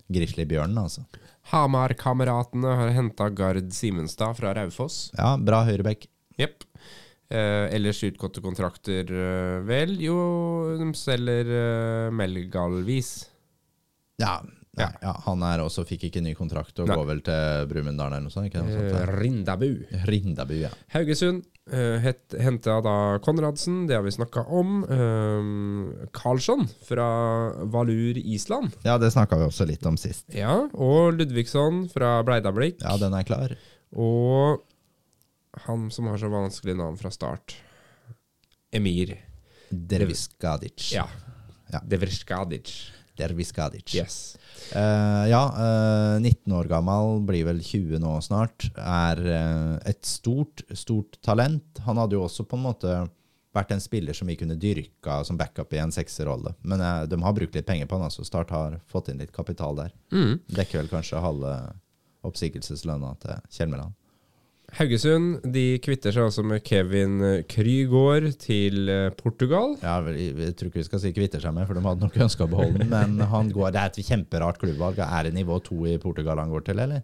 [0.08, 1.04] grizzlybjørnen, altså.
[1.52, 5.10] Hamar-kameratene har henta Gard Simenstad fra Raufoss.
[5.18, 6.08] Ja, bra høyrebekk.
[6.40, 6.64] Jepp.
[7.32, 9.94] Eh, ellers utgåtte kontrakter, eh, vel?
[10.04, 10.18] Jo,
[10.80, 13.12] de selger eh, Melgalvis.
[14.20, 14.90] Ja, nei, Ja.
[15.02, 16.96] ja, han er også fikk ikke ny kontrakt og Nei.
[16.96, 18.48] går vel til Brumunddal eller noe sånt?
[18.52, 19.16] Ikke noe sånt Eh, ja.
[19.20, 19.70] Rindabu.
[20.08, 20.70] Rindabu, ja.
[20.94, 22.00] Haugesund uh,
[22.40, 24.84] henta da Konradsen, det har vi snakka om.
[24.88, 27.08] Uh, Karlsson fra
[27.64, 28.76] Valur Island.
[28.84, 30.28] Ja, det snakka vi også litt om sist.
[30.36, 32.80] Ja, og Ludvigsson fra Bleidablikk.
[32.84, 33.56] Ja, den er klar.
[33.96, 34.62] Og
[35.66, 37.58] han som har så vanskelig navn fra start.
[38.72, 39.18] Emir.
[39.70, 40.92] Derviskadic.
[40.96, 41.08] Ja.
[41.72, 41.82] Ja.
[41.88, 42.92] Derviskadic.
[43.18, 43.96] Derviskadic.
[43.96, 44.38] Yes.
[44.76, 48.70] Uh, ja, uh, 19 år gammel, blir vel 20 nå snart.
[48.80, 51.84] Er uh, et stort, stort talent.
[51.88, 52.96] Han hadde jo også på en måte
[53.56, 56.54] vært en spiller som vi kunne dyrka som backup i en sekserrolle.
[56.64, 59.34] Men eh, de har brukt litt penger på han, altså Start har fått inn litt
[59.36, 59.96] kapital der.
[60.14, 60.40] Mm.
[60.48, 61.56] Dekker vel kanskje halve
[62.28, 63.98] oppsigelseslønna til Kjellmeland.
[64.78, 67.18] Haugesund de kvitter seg altså med Kevin
[67.52, 69.74] Krygård til eh, Portugal.
[69.84, 72.48] Ja, jeg, tror ikke vi skal si kvitter seg med, for de hadde nok ønska
[72.48, 72.92] å beholde den.
[72.94, 75.02] Men han går, det er et kjemperart klubbvalg.
[75.04, 77.02] Er det nivå to i Portugal han går til, eller?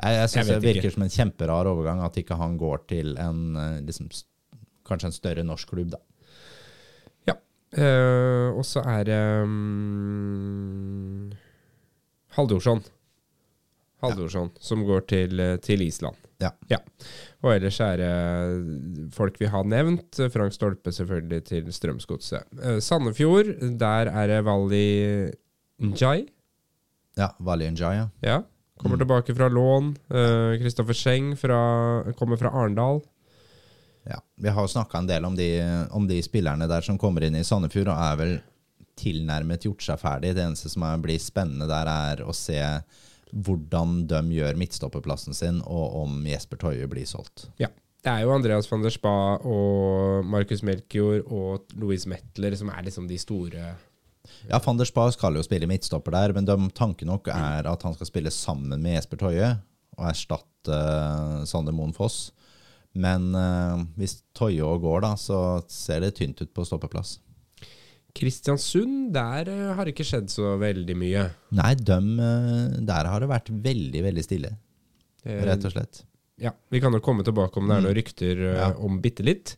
[0.00, 0.94] Jeg, jeg Jeg syns det virker ikke.
[0.96, 4.10] som en kjemperar overgang at ikke han går til en eh, liksom,
[4.88, 6.00] kanskje en større norsk klubb, da.
[7.30, 7.36] Ja.
[7.70, 11.30] Eh, og så er det um,
[12.34, 12.82] Haldorsson.
[14.02, 16.16] Haldorsson, som går til, eh, til Island.
[16.40, 16.50] Ja.
[17.44, 20.16] Og ellers er det folk vi har nevnt.
[20.32, 22.46] Frank Stolpe selvfølgelig til Strømsgodset.
[22.62, 25.30] Eh, Sandefjord, der er det Vali
[25.80, 26.26] Njai.
[27.16, 28.08] Ja, Vali Njai, Ja.
[28.22, 28.42] ja.
[28.80, 29.00] Kommer Mm.
[29.06, 29.96] tilbake fra lån.
[30.62, 33.02] Kristoffer Scheng fra, kommer fra Arendal.
[34.06, 34.16] Ja.
[34.38, 35.50] Vi har snakka en del om de,
[35.92, 38.40] om de spillerne der som kommer inn i Sandefjord, og er vel
[38.96, 40.34] tilnærmet gjort seg ferdig.
[40.34, 42.56] Det eneste som er, blir spennende der, er å se
[43.32, 47.48] hvordan de gjør midtstopperplassen sin, og om Jesper Toje blir solgt.
[47.60, 47.70] Ja.
[48.00, 49.12] Det er jo Andreas van der Spa
[49.44, 53.74] og Markus Melchior og Louise Metler som er liksom de store
[54.48, 57.84] Ja, van der Spa skal jo spille midtstopper der, men de, tanken nok er at
[57.84, 59.50] han skal spille sammen med Jesper Toje
[59.98, 62.30] og erstatte uh, Sander Moen Foss.
[62.96, 67.18] Men uh, hvis Toje òg går, da, så ser det tynt ut på stoppeplass.
[68.16, 71.24] Kristiansund, der eh, har det ikke skjedd så veldig mye.
[71.56, 74.56] Nei, dem, eh, der har det vært veldig, veldig stille,
[75.24, 75.98] Eh, rett og slett.
[76.40, 78.68] Ja, Vi kan jo komme tilbake om det er noen rykter eh, Ja.
[78.80, 79.56] om bitte litt.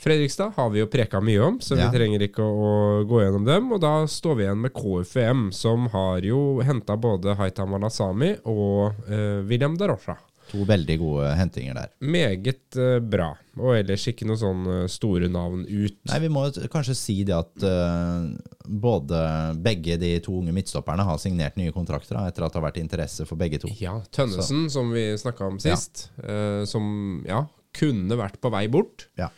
[0.00, 1.90] Fredrikstad har vi jo preka mye om, så Ja.
[1.90, 3.70] vi trenger ikke å, å gå gjennom dem.
[3.72, 8.94] Og da står vi igjen med KFUM, som har jo henta både Haitam Alasami og
[9.08, 10.16] eh, William Darosha.
[10.54, 11.90] To veldig gode hentinger der.
[12.06, 13.32] Meget eh, bra.
[13.58, 15.96] Og ellers ikke noe sånn eh, store navn ut.
[16.10, 18.28] Nei, Vi må kanskje si det at eh,
[18.64, 19.20] både
[19.64, 22.80] begge de to unge midtstopperne har signert nye kontrakter da, etter at det har vært
[22.82, 23.70] interesse for begge to.
[23.82, 26.86] Ja, Tønnesen, som vi snakka om sist, eh, som
[27.26, 27.44] ja,
[27.74, 29.08] kunne vært på vei bort.
[29.18, 29.32] Ja.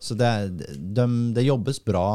[0.00, 0.32] Så det,
[0.76, 1.06] de,
[1.36, 2.06] det jobbes bra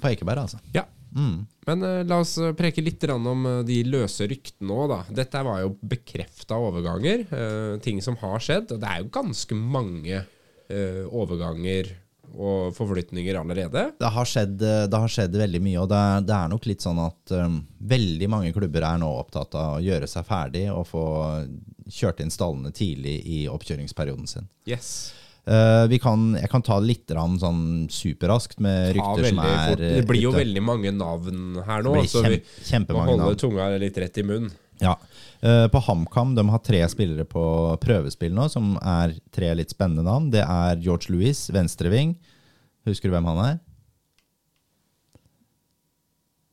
[0.00, 0.60] på Ekeberg, altså.
[0.76, 0.88] Ja.
[1.16, 1.44] Mm.
[1.66, 5.00] Men uh, la oss eh, preke litt om eh, de løse ryktene òg, da.
[5.22, 7.26] Dette var jo bekrefta overganger.
[7.32, 8.76] Uh, ting som har skjedd.
[8.76, 11.90] Og det er jo ganske mange uh, overganger
[12.36, 13.84] og forflytninger allerede.
[13.98, 16.84] Det har, skjedd, det har skjedd veldig mye, og det er, det er nok litt
[16.84, 20.84] sånn at um, veldig mange klubber er nå opptatt av å gjøre seg ferdig og
[20.90, 21.04] få
[21.86, 24.50] kjørt inn stallene tidlig i oppkjøringsperioden sin.
[24.68, 25.14] Yes.
[25.46, 29.82] Eh, vi kan, jeg kan ta litt sånn superraskt med rykter som er fort.
[29.82, 30.40] Det blir jo ute.
[30.42, 32.40] veldig mange navn her nå, så vi
[32.90, 33.38] må holde navn.
[33.38, 34.50] tunga litt rett i munnen.
[34.82, 34.96] Ja.
[35.40, 37.44] Eh, på HamKam de har tre spillere på
[37.80, 40.30] prøvespill nå, som er tre litt spennende navn.
[40.34, 42.16] Det er George Louis, venstreving.
[42.86, 43.56] Husker du hvem han er?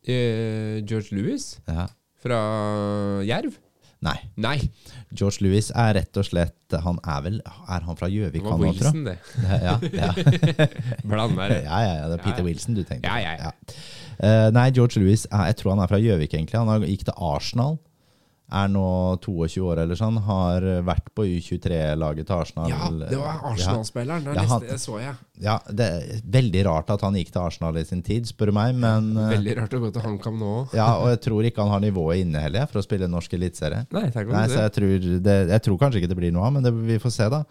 [0.04, 1.88] Uh, George Lewis Ja.
[2.20, 2.40] fra
[3.24, 3.56] Jerv?
[4.04, 4.18] Nei.
[4.44, 4.58] Nei,
[5.16, 8.74] George Louis er rett og slett Han er vel Er han fra Gjøvik, Han var?
[8.74, 9.18] Wilson, det.
[9.64, 10.10] Ja, ja.
[11.10, 11.54] Blander.
[11.70, 12.48] Ja, ja, ja, det er Peter ja.
[12.50, 13.24] Wilson du tenkte Ja, på.
[13.24, 13.52] ja, ja.
[14.24, 16.60] Uh, nei, George Louis Jeg tror han er fra Gjøvik, egentlig.
[16.60, 17.78] Han gikk til Arsenal.
[18.54, 18.84] Er nå
[19.24, 20.20] 22 år eller sånn.
[20.28, 22.70] Har vært på U23-laget til Arsenal.
[22.70, 24.28] Ja, det var Arsenal-spilleren.
[24.28, 25.16] Det, Ja, det så jeg.
[25.42, 28.56] Ja, det er veldig rart at han gikk til Arsenal i sin tid, spør du
[28.60, 28.76] meg.
[28.78, 30.76] Men eh, Veldig rart å gå til HamKam nå òg.
[30.78, 33.88] ja, og jeg tror ikke han har nivået inne heller for å spille norsk eliteserie.
[33.96, 34.68] Nei, takk Nei, om så det.
[34.68, 37.16] jeg tror, det, jeg tror kanskje ikke det blir noe av, men det, vi får
[37.18, 37.42] se, da.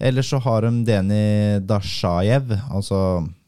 [0.00, 1.24] Ellers så har de Deni
[1.68, 2.52] Dashajev.
[2.72, 3.00] Altså,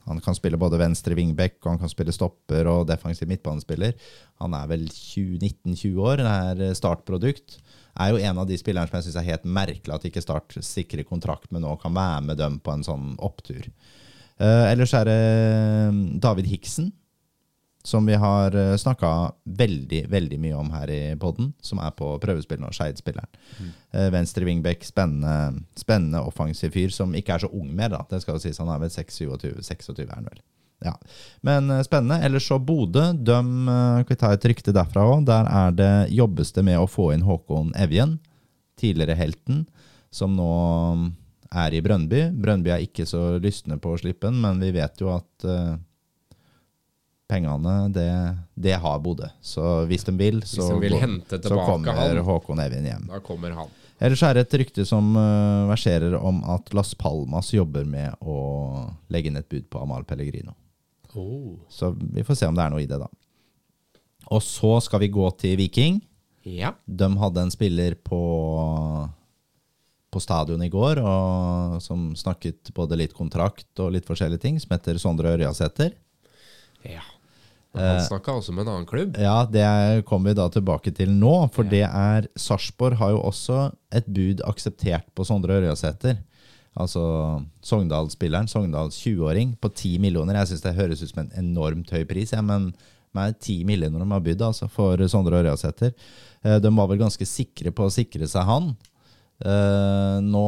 [0.06, 3.94] han kan spille både venstre wingback, og han kan spille stopper og defensiv midtbanespiller.
[4.42, 7.60] Han er vel 19-20 år, det er eh, startprodukt.
[8.00, 10.56] Er jo en av de spillerne som jeg syns er helt merkelig at ikke Start
[10.64, 13.68] sikrer kontrakt med nå, kan være med dem på en sånn opptur.
[14.40, 15.20] Uh, ellers er det
[16.24, 16.88] David Hiksen,
[17.82, 19.08] som vi har snakka
[19.58, 23.30] veldig veldig mye om her i poden, som er på prøvespillene og Skeid-spilleren.
[23.58, 23.72] Mm.
[24.14, 28.04] Venstre wingback, spennende, spennende offensiv fyr, som ikke er så ung mer, da.
[28.06, 29.34] Det skal jo sies, han er vel 26,
[29.66, 30.44] 26 er han vel.
[30.84, 30.98] Ja.
[31.40, 32.24] Men eh, spennende.
[32.24, 33.12] Ellers så Bodø.
[33.12, 33.38] De
[34.08, 35.26] eh, ta et rykte derfra òg.
[35.28, 38.18] Der er det, jobbes det med å få inn Håkon Evjen,
[38.80, 39.64] tidligere helten,
[40.12, 40.50] som nå
[41.52, 42.26] er i Brønnby.
[42.42, 45.74] Brønnby er ikke så lystne på å slippe den, men vi vet jo at eh,
[47.32, 48.08] pengene, det,
[48.68, 49.26] det har Bodø.
[49.40, 52.20] Så hvis de vil, så, de vil går- hente så kommer han.
[52.28, 53.08] Håkon Evjen hjem.
[53.10, 53.72] Da kommer han.
[54.02, 58.36] Ellers er det et rykte som uh, verserer om at Las Palmas jobber med å
[59.14, 60.56] legge inn et bud på Amal Pellegrino.
[61.70, 63.06] Så vi får se om det er noe i det, da.
[64.32, 66.00] Og så skal vi gå til Viking.
[66.48, 66.72] Ja.
[66.88, 68.18] De hadde en spiller på,
[70.10, 74.74] på stadion i går og, som snakket både litt kontrakt og litt forskjellige ting, som
[74.74, 75.94] heter Sondre Ørjasæter.
[76.88, 77.04] ja.
[77.78, 79.16] Han snakka også med en annen klubb.
[79.16, 83.70] Ja, det kommer vi da tilbake til nå, for det er Sarpsborg har jo også
[83.96, 86.18] et bud akseptert på Sondre Ørjasæter.
[86.76, 87.00] Altså
[87.64, 90.38] Sogndal-spilleren, Sogndals 20-åring, på 10 millioner.
[90.40, 92.70] Jeg syns det høres ut som en enormt høy pris, ja, men
[93.12, 95.92] med 10 millioner de har bydd altså, for Sondre Ørjasæter.
[96.44, 98.70] Eh, De var vel ganske sikre på å sikre seg han.
[99.44, 100.46] Eh, Nå,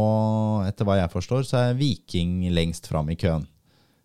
[0.69, 3.45] etter hva jeg forstår, så er Viking lengst fram i køen.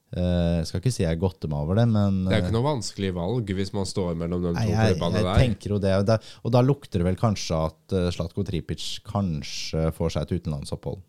[0.10, 2.66] Eh, Jeg skal ikke si jeg godter meg over det, men Det er ikke noe
[2.66, 5.43] vanskelig valg hvis man står mellom de Nei, to jeg, klubbene jeg der.
[5.43, 5.93] tenker jo det.
[5.99, 10.26] Og, da, og da lukter det vel kanskje at uh, Slatko Tripic kanskje får seg
[10.26, 11.03] et utenlandsopphold.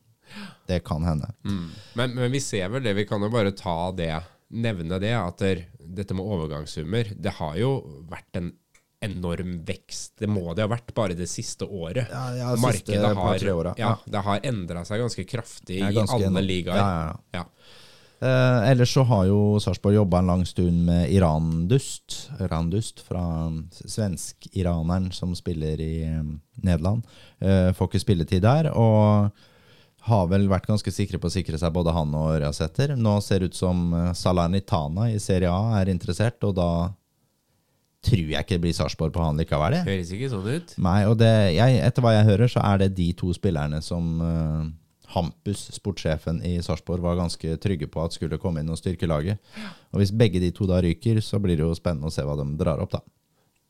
[0.68, 1.32] Det kan hende.
[1.48, 1.68] Mm.
[1.98, 4.12] Men, men vi ser vel det, vi kan jo bare ta det,
[4.50, 7.72] nevne det, at der, dette med overgangssummer, det har jo
[8.10, 8.52] vært en
[9.00, 10.18] enorm vekst.
[10.20, 12.10] Det må det ha vært bare det siste året.
[12.12, 13.94] Ja, ja, siste har, ja,
[14.28, 16.76] har endra seg ganske kraftig er i alle ligaer.
[16.76, 17.79] Ja, ja, ja.
[18.20, 22.30] Eh, ellers så har jo Sarpsborg jobba en lang stund med Irandust.
[22.40, 23.22] Irandust fra
[23.80, 26.26] svensk-iraneren som spiller i eh,
[26.60, 27.06] Nederland.
[27.38, 28.72] Eh, får ikke spilletid der.
[28.76, 29.30] Og
[30.08, 32.94] har vel vært ganske sikre på å sikre seg både han og Ørjasæter.
[32.96, 36.70] Nå ser det ut som eh, Salernitana i Serie A er interessert, og da
[38.04, 39.76] tror jeg ikke det blir Sarpsborg på han likevel.
[39.84, 40.76] Høres ikke sånn ut.
[40.80, 44.12] Nei, og det, jeg, etter hva jeg hører, så er det de to spillerne som
[44.24, 44.62] eh,
[45.14, 49.38] Hampus, sportssjefen i Sarpsborg, var ganske trygge på at skulle komme inn og styrke laget.
[49.92, 52.36] Og hvis begge de to da ryker, så blir det jo spennende å se hva
[52.38, 53.02] de drar opp, da.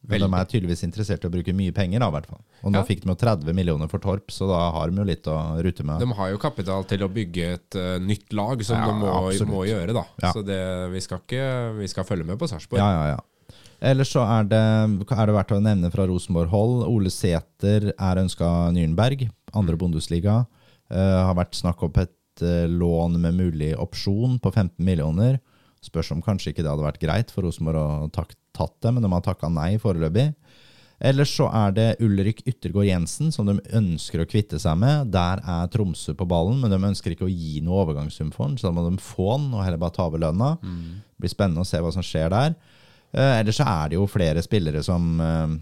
[0.09, 0.31] Veldig.
[0.33, 2.41] de er tydeligvis interessert i å bruke mye penger, da, i hvert fall.
[2.65, 2.85] Og nå Ja.
[2.89, 5.85] fikk de jo 30 millioner for Torp, så da har de jo litt å rute
[5.85, 6.01] med.
[6.01, 9.51] De har jo kapital til å bygge et uh, nytt lag, som Ja, de må,
[9.53, 9.93] må gjøre.
[9.93, 10.33] da Ja.
[10.33, 10.57] Så det,
[10.95, 12.81] vi, skal ikke, vi skal følge med på Sarpsborg.
[12.81, 13.21] Ja, ja, ja.
[13.81, 16.83] Ellers så er det, er det verdt å nevne fra Rosenborg-hold.
[16.89, 20.47] Ole Sæter er ønska Nürnberg, andre Bundesliga.
[20.91, 25.39] Eh, har vært snakk om et eh, lån med mulig opsjon på 15 millioner.
[25.85, 29.05] Spørs om kanskje ikke det hadde vært greit for Rosenborg å tak tatt det, men
[29.05, 30.33] de har takka nei foreløpig.
[31.01, 35.09] Ellers så er det Ulrik Yttergård Jensen som de ønsker å kvitte seg med.
[35.15, 38.59] Der er Tromsø på ballen, men de ønsker ikke å gi noe overgangssum for den,
[38.61, 40.51] så da må de få den og heller bare ta over lønna.
[40.61, 42.59] Det blir spennende å se hva som skjer der.
[43.15, 45.57] Eh, ellers så er det jo flere spillere som eh,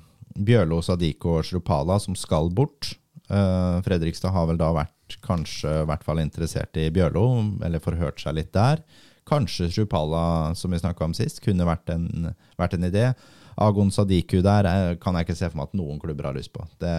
[0.49, 2.97] Bjørlo, Sadiko og Shrupala som skal bort.
[3.31, 4.95] Eh, Fredrikstad har vel da vært
[5.25, 7.27] kanskje i hvert fall interessert i Bjørlo,
[7.65, 8.83] eller forhørt seg litt der.
[9.29, 13.11] Kanskje Shupala som vi snakka om sist, kunne vært en, vært en idé.
[13.59, 16.53] Agon Sadiku der eh, kan jeg ikke se for meg at noen klubber har lyst
[16.55, 16.65] på.
[16.81, 16.95] Det,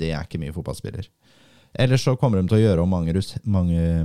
[0.00, 1.08] det er ikke mye fotballspiller.
[1.76, 2.94] Ellers så kommer de til å gjøre om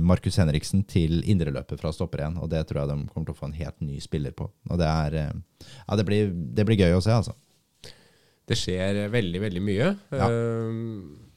[0.04, 3.38] Markus Henriksen til indreløper fra stopper igjen, og det tror jeg de kommer til å
[3.38, 4.50] få en helt ny spiller på.
[4.68, 7.36] Og det er eh, Ja, det blir, det blir gøy å se, altså.
[8.48, 9.92] Det skjer veldig, veldig mye.
[10.12, 10.28] Ja.
[10.28, 11.31] Eh,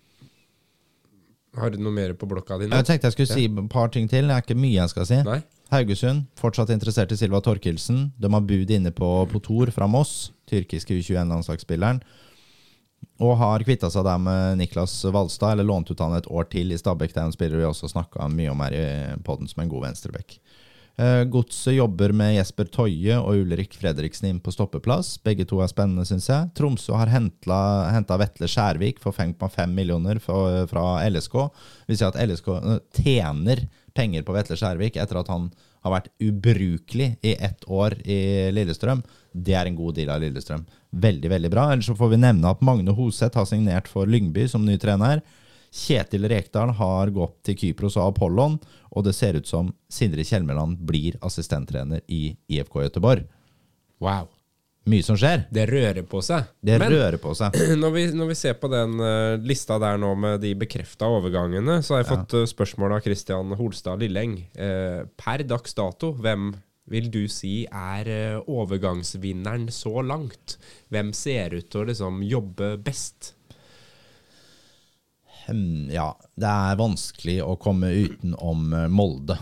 [1.58, 2.76] har du noe mer på blokka di nå?
[2.82, 4.28] Jeg tenkte jeg skulle si et par ting til.
[4.28, 5.20] Det er ikke mye jeg skal si.
[5.28, 5.40] Nei?
[5.72, 8.12] Haugesund, fortsatt interessert i Silva Torkelsen.
[8.22, 12.04] De har bud inne på Potor fra Moss, tyrkiske U21-landslagsspilleren.
[13.24, 16.74] Og har kvitta seg der med Niklas Valstad, eller lånt ut han et år til
[16.74, 17.16] i Stabæk.
[17.16, 18.86] Det er en spiller vi også snakka mye om her i
[19.26, 20.38] podden som en god venstreback.
[20.98, 25.18] Eh, Godset jobber med Jesper Toje og Ulrik Fredriksen inn på stoppeplass.
[25.26, 26.52] Begge to er spennende, syns jeg.
[26.56, 31.36] Tromsø har henta Vetle Skjærvik for 5,5 millioner fra LSK.
[31.90, 33.66] Vi ser at LSK eh, tjener
[33.96, 35.50] penger på Vetle Skjærvik etter at han
[35.86, 39.04] har vært ubrukelig i ett år i Lillestrøm.
[39.36, 40.64] Det er en god deal av Lillestrøm.
[40.96, 41.68] Veldig, veldig bra.
[41.74, 45.22] Ellers så får vi nevne at Magne Hoseth har signert for Lyngby som ny trener.
[45.76, 48.56] Kjetil Rekdal har gått til Kypros og Apollon,
[48.96, 53.26] og det ser ut som Sindre Kjelmeland blir assistenttrener i IFK Gøteborg.
[54.04, 54.30] Wow.
[54.86, 55.48] Mye som skjer.
[55.50, 56.46] Det rører på seg.
[56.62, 57.58] Det Men rører på seg.
[57.82, 61.82] når vi, når vi ser på den uh, lista der nå med de bekrefta overgangene,
[61.84, 64.38] så har jeg fått uh, spørsmål av Christian Holstad Lilleng.
[64.56, 66.54] Uh, per dags dato, hvem
[66.94, 68.08] vil du si er
[68.46, 70.60] overgangsvinneren så langt?
[70.94, 73.34] Hvem ser ut til å liksom jobbe best?
[75.94, 79.38] Ja, det er vanskelig å komme utenom eh, Molde.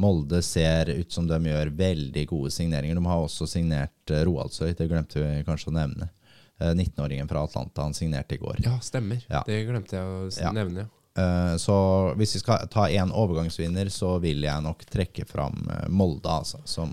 [0.00, 2.96] Molde ser ut som de gjør veldig gode signeringer.
[2.96, 6.08] De har også signert uh, Roaldsøy, det glemte vi kanskje å nevne.
[6.60, 8.58] 19-åringen fra Atlanta, han signerte i går.
[8.60, 9.22] Ja, stemmer.
[9.32, 9.40] Ja.
[9.46, 10.84] Det glemte jeg å nevne.
[10.84, 10.90] Ja.
[11.22, 15.88] Eh, Så hvis vi skal ta én overgangsvinner, så vil jeg nok trekke fram eh,
[15.88, 16.92] Molde altså, som,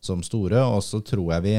[0.00, 0.62] som store.
[0.64, 1.56] Og så tror jeg vi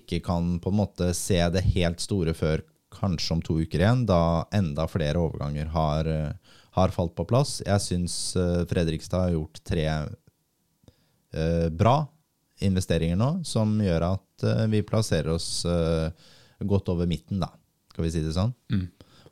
[0.00, 2.64] ikke kan på en måte se det helt store før
[2.96, 7.60] kanskje om to uker igjen, da enda flere overganger har, eh, har falt på plass.
[7.66, 11.98] Jeg syns eh, Fredrikstad har gjort tre eh, bra
[12.64, 16.08] investeringer nå, som gjør at eh, vi plasserer oss eh,
[16.64, 17.52] godt over midten, da.
[17.92, 18.54] Skal vi si det sånn?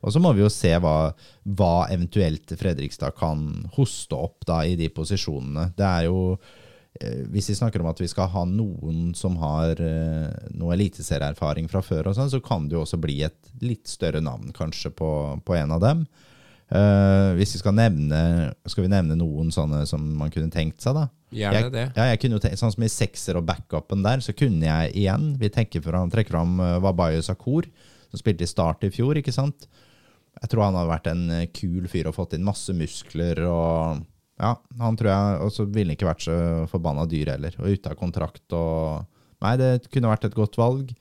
[0.05, 1.13] Og så må vi jo se hva,
[1.57, 5.71] hva eventuelt Fredrikstad kan hoste opp da i de posisjonene.
[5.77, 6.35] Det er jo
[7.31, 11.81] Hvis vi snakker om at vi skal ha noen som har eh, noe eliteserieerfaring fra
[11.83, 15.09] før, og sånn, så kan det jo også bli et litt større navn kanskje på,
[15.43, 16.05] på en av dem.
[16.65, 18.19] Eh, hvis vi skal nevne
[18.65, 21.03] Skal vi nevne noen sånne som man kunne tenkt seg, da?
[21.35, 21.83] Gjerne jeg, det.
[21.93, 24.95] Ja, jeg kunne jo tenkt, sånn som i sekser og backupen der, så kunne jeg
[25.03, 27.67] igjen Vi tenker fram, trekker fram uh, Wabayo Sakur,
[28.09, 29.67] som spilte i Start i fjor, ikke sant?
[30.41, 34.01] Jeg tror han har vært en eh, kul fyr og fått inn masse muskler og
[34.35, 36.37] Ja, han tror jeg Og så ville han ikke vært så
[36.67, 39.05] forbanna dyr heller, og ute av kontrakt og
[39.43, 40.93] Nei, det kunne vært et godt valg.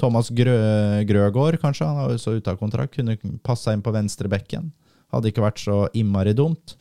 [0.00, 0.54] Thomas Grø,
[1.06, 4.70] Grøgaard, kanskje, han er også så ute av kontrakt, kunne passa inn på venstrebekken.
[5.14, 6.74] Hadde ikke vært så innmari dumt.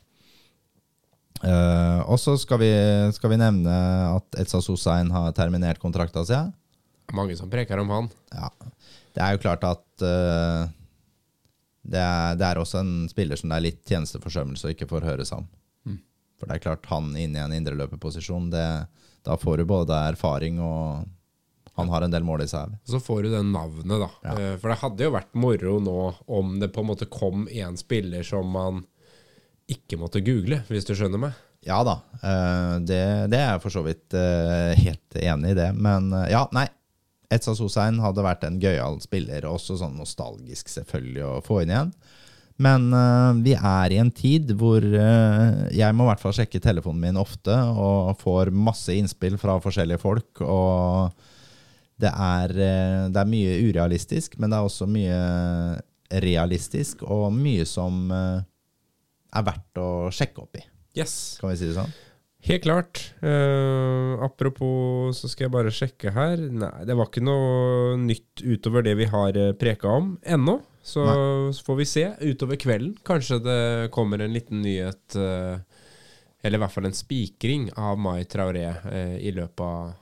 [1.43, 2.71] Uh, og så skal vi,
[3.13, 3.73] skal vi nevne
[4.15, 6.39] at Etsa Sosain har terminert kontrakta si.
[7.13, 8.07] Mange som preker om han.
[8.31, 8.47] Ja.
[9.13, 10.63] Det er jo klart at uh,
[11.83, 15.11] det, er, det er også en spiller som det er litt tjenesteforsømmelse å ikke får
[15.11, 15.51] høre seg om.
[16.43, 21.05] For det er klart, han inne i en indreløperposisjon, da får du både erfaring og
[21.73, 22.75] han har en del mål i seg.
[22.85, 24.09] Så får du det navnet, da.
[24.21, 24.33] Ja.
[24.37, 25.95] Eh, For det hadde jo vært moro nå
[26.29, 28.83] om det på en måte kom en spiller som man
[29.71, 31.39] ikke måtte google, hvis du skjønner meg.
[31.65, 33.01] Ja da, eh, det,
[33.31, 35.71] det er jeg for så vidt eh, helt enig i det.
[35.73, 36.67] Men ja, nei.
[37.33, 41.93] Etsa Sosein hadde vært en gøyal spiller, også sånn nostalgisk selvfølgelig å få inn igjen.
[42.61, 46.61] Men uh, vi er i en tid hvor uh, jeg må i hvert fall sjekke
[46.61, 50.43] telefonen min ofte, og får masse innspill fra forskjellige folk.
[50.45, 51.09] Og
[52.01, 55.19] det er, uh, det er mye urealistisk, men det er også mye
[56.23, 60.65] realistisk, og mye som er verdt å sjekke opp i.
[60.93, 61.39] Yes.
[61.41, 61.95] Kan vi si det sånn?
[62.43, 62.99] Helt klart.
[63.23, 66.41] Uh, apropos, så skal jeg bare sjekke her.
[66.51, 70.57] Nei, det var ikke noe nytt utover det vi har uh, preka om ennå.
[70.83, 71.05] Så,
[71.55, 72.97] så får vi se utover kvelden.
[73.07, 73.59] Kanskje det
[73.95, 75.55] kommer en liten nyhet, uh,
[76.43, 79.93] eller i hvert fall en spikring av Mai Traoré uh, i løpet av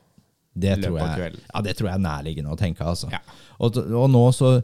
[0.58, 2.82] Det tror jeg, ja, det tror jeg er nærliggende å tenke.
[2.82, 3.12] Altså.
[3.14, 3.22] Ja.
[3.62, 4.56] Og, og nå så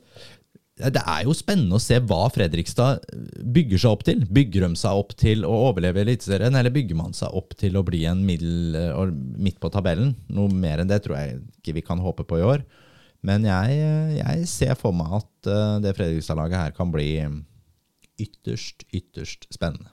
[0.78, 3.02] Det er jo spennende å se hva Fredrikstad
[3.42, 4.22] bygger seg opp til.
[4.30, 7.86] Bygger de seg opp til å overleve Eliteserien, eller bygger man seg opp til å
[7.88, 10.14] bli en middel, og midt på tabellen?
[10.30, 12.66] Noe mer enn det tror jeg ikke vi kan håpe på i år.
[13.26, 13.82] Men jeg,
[14.20, 17.10] jeg ser for meg at eh, det Fredrikstad-laget her kan bli
[18.22, 19.90] ytterst, ytterst spennende.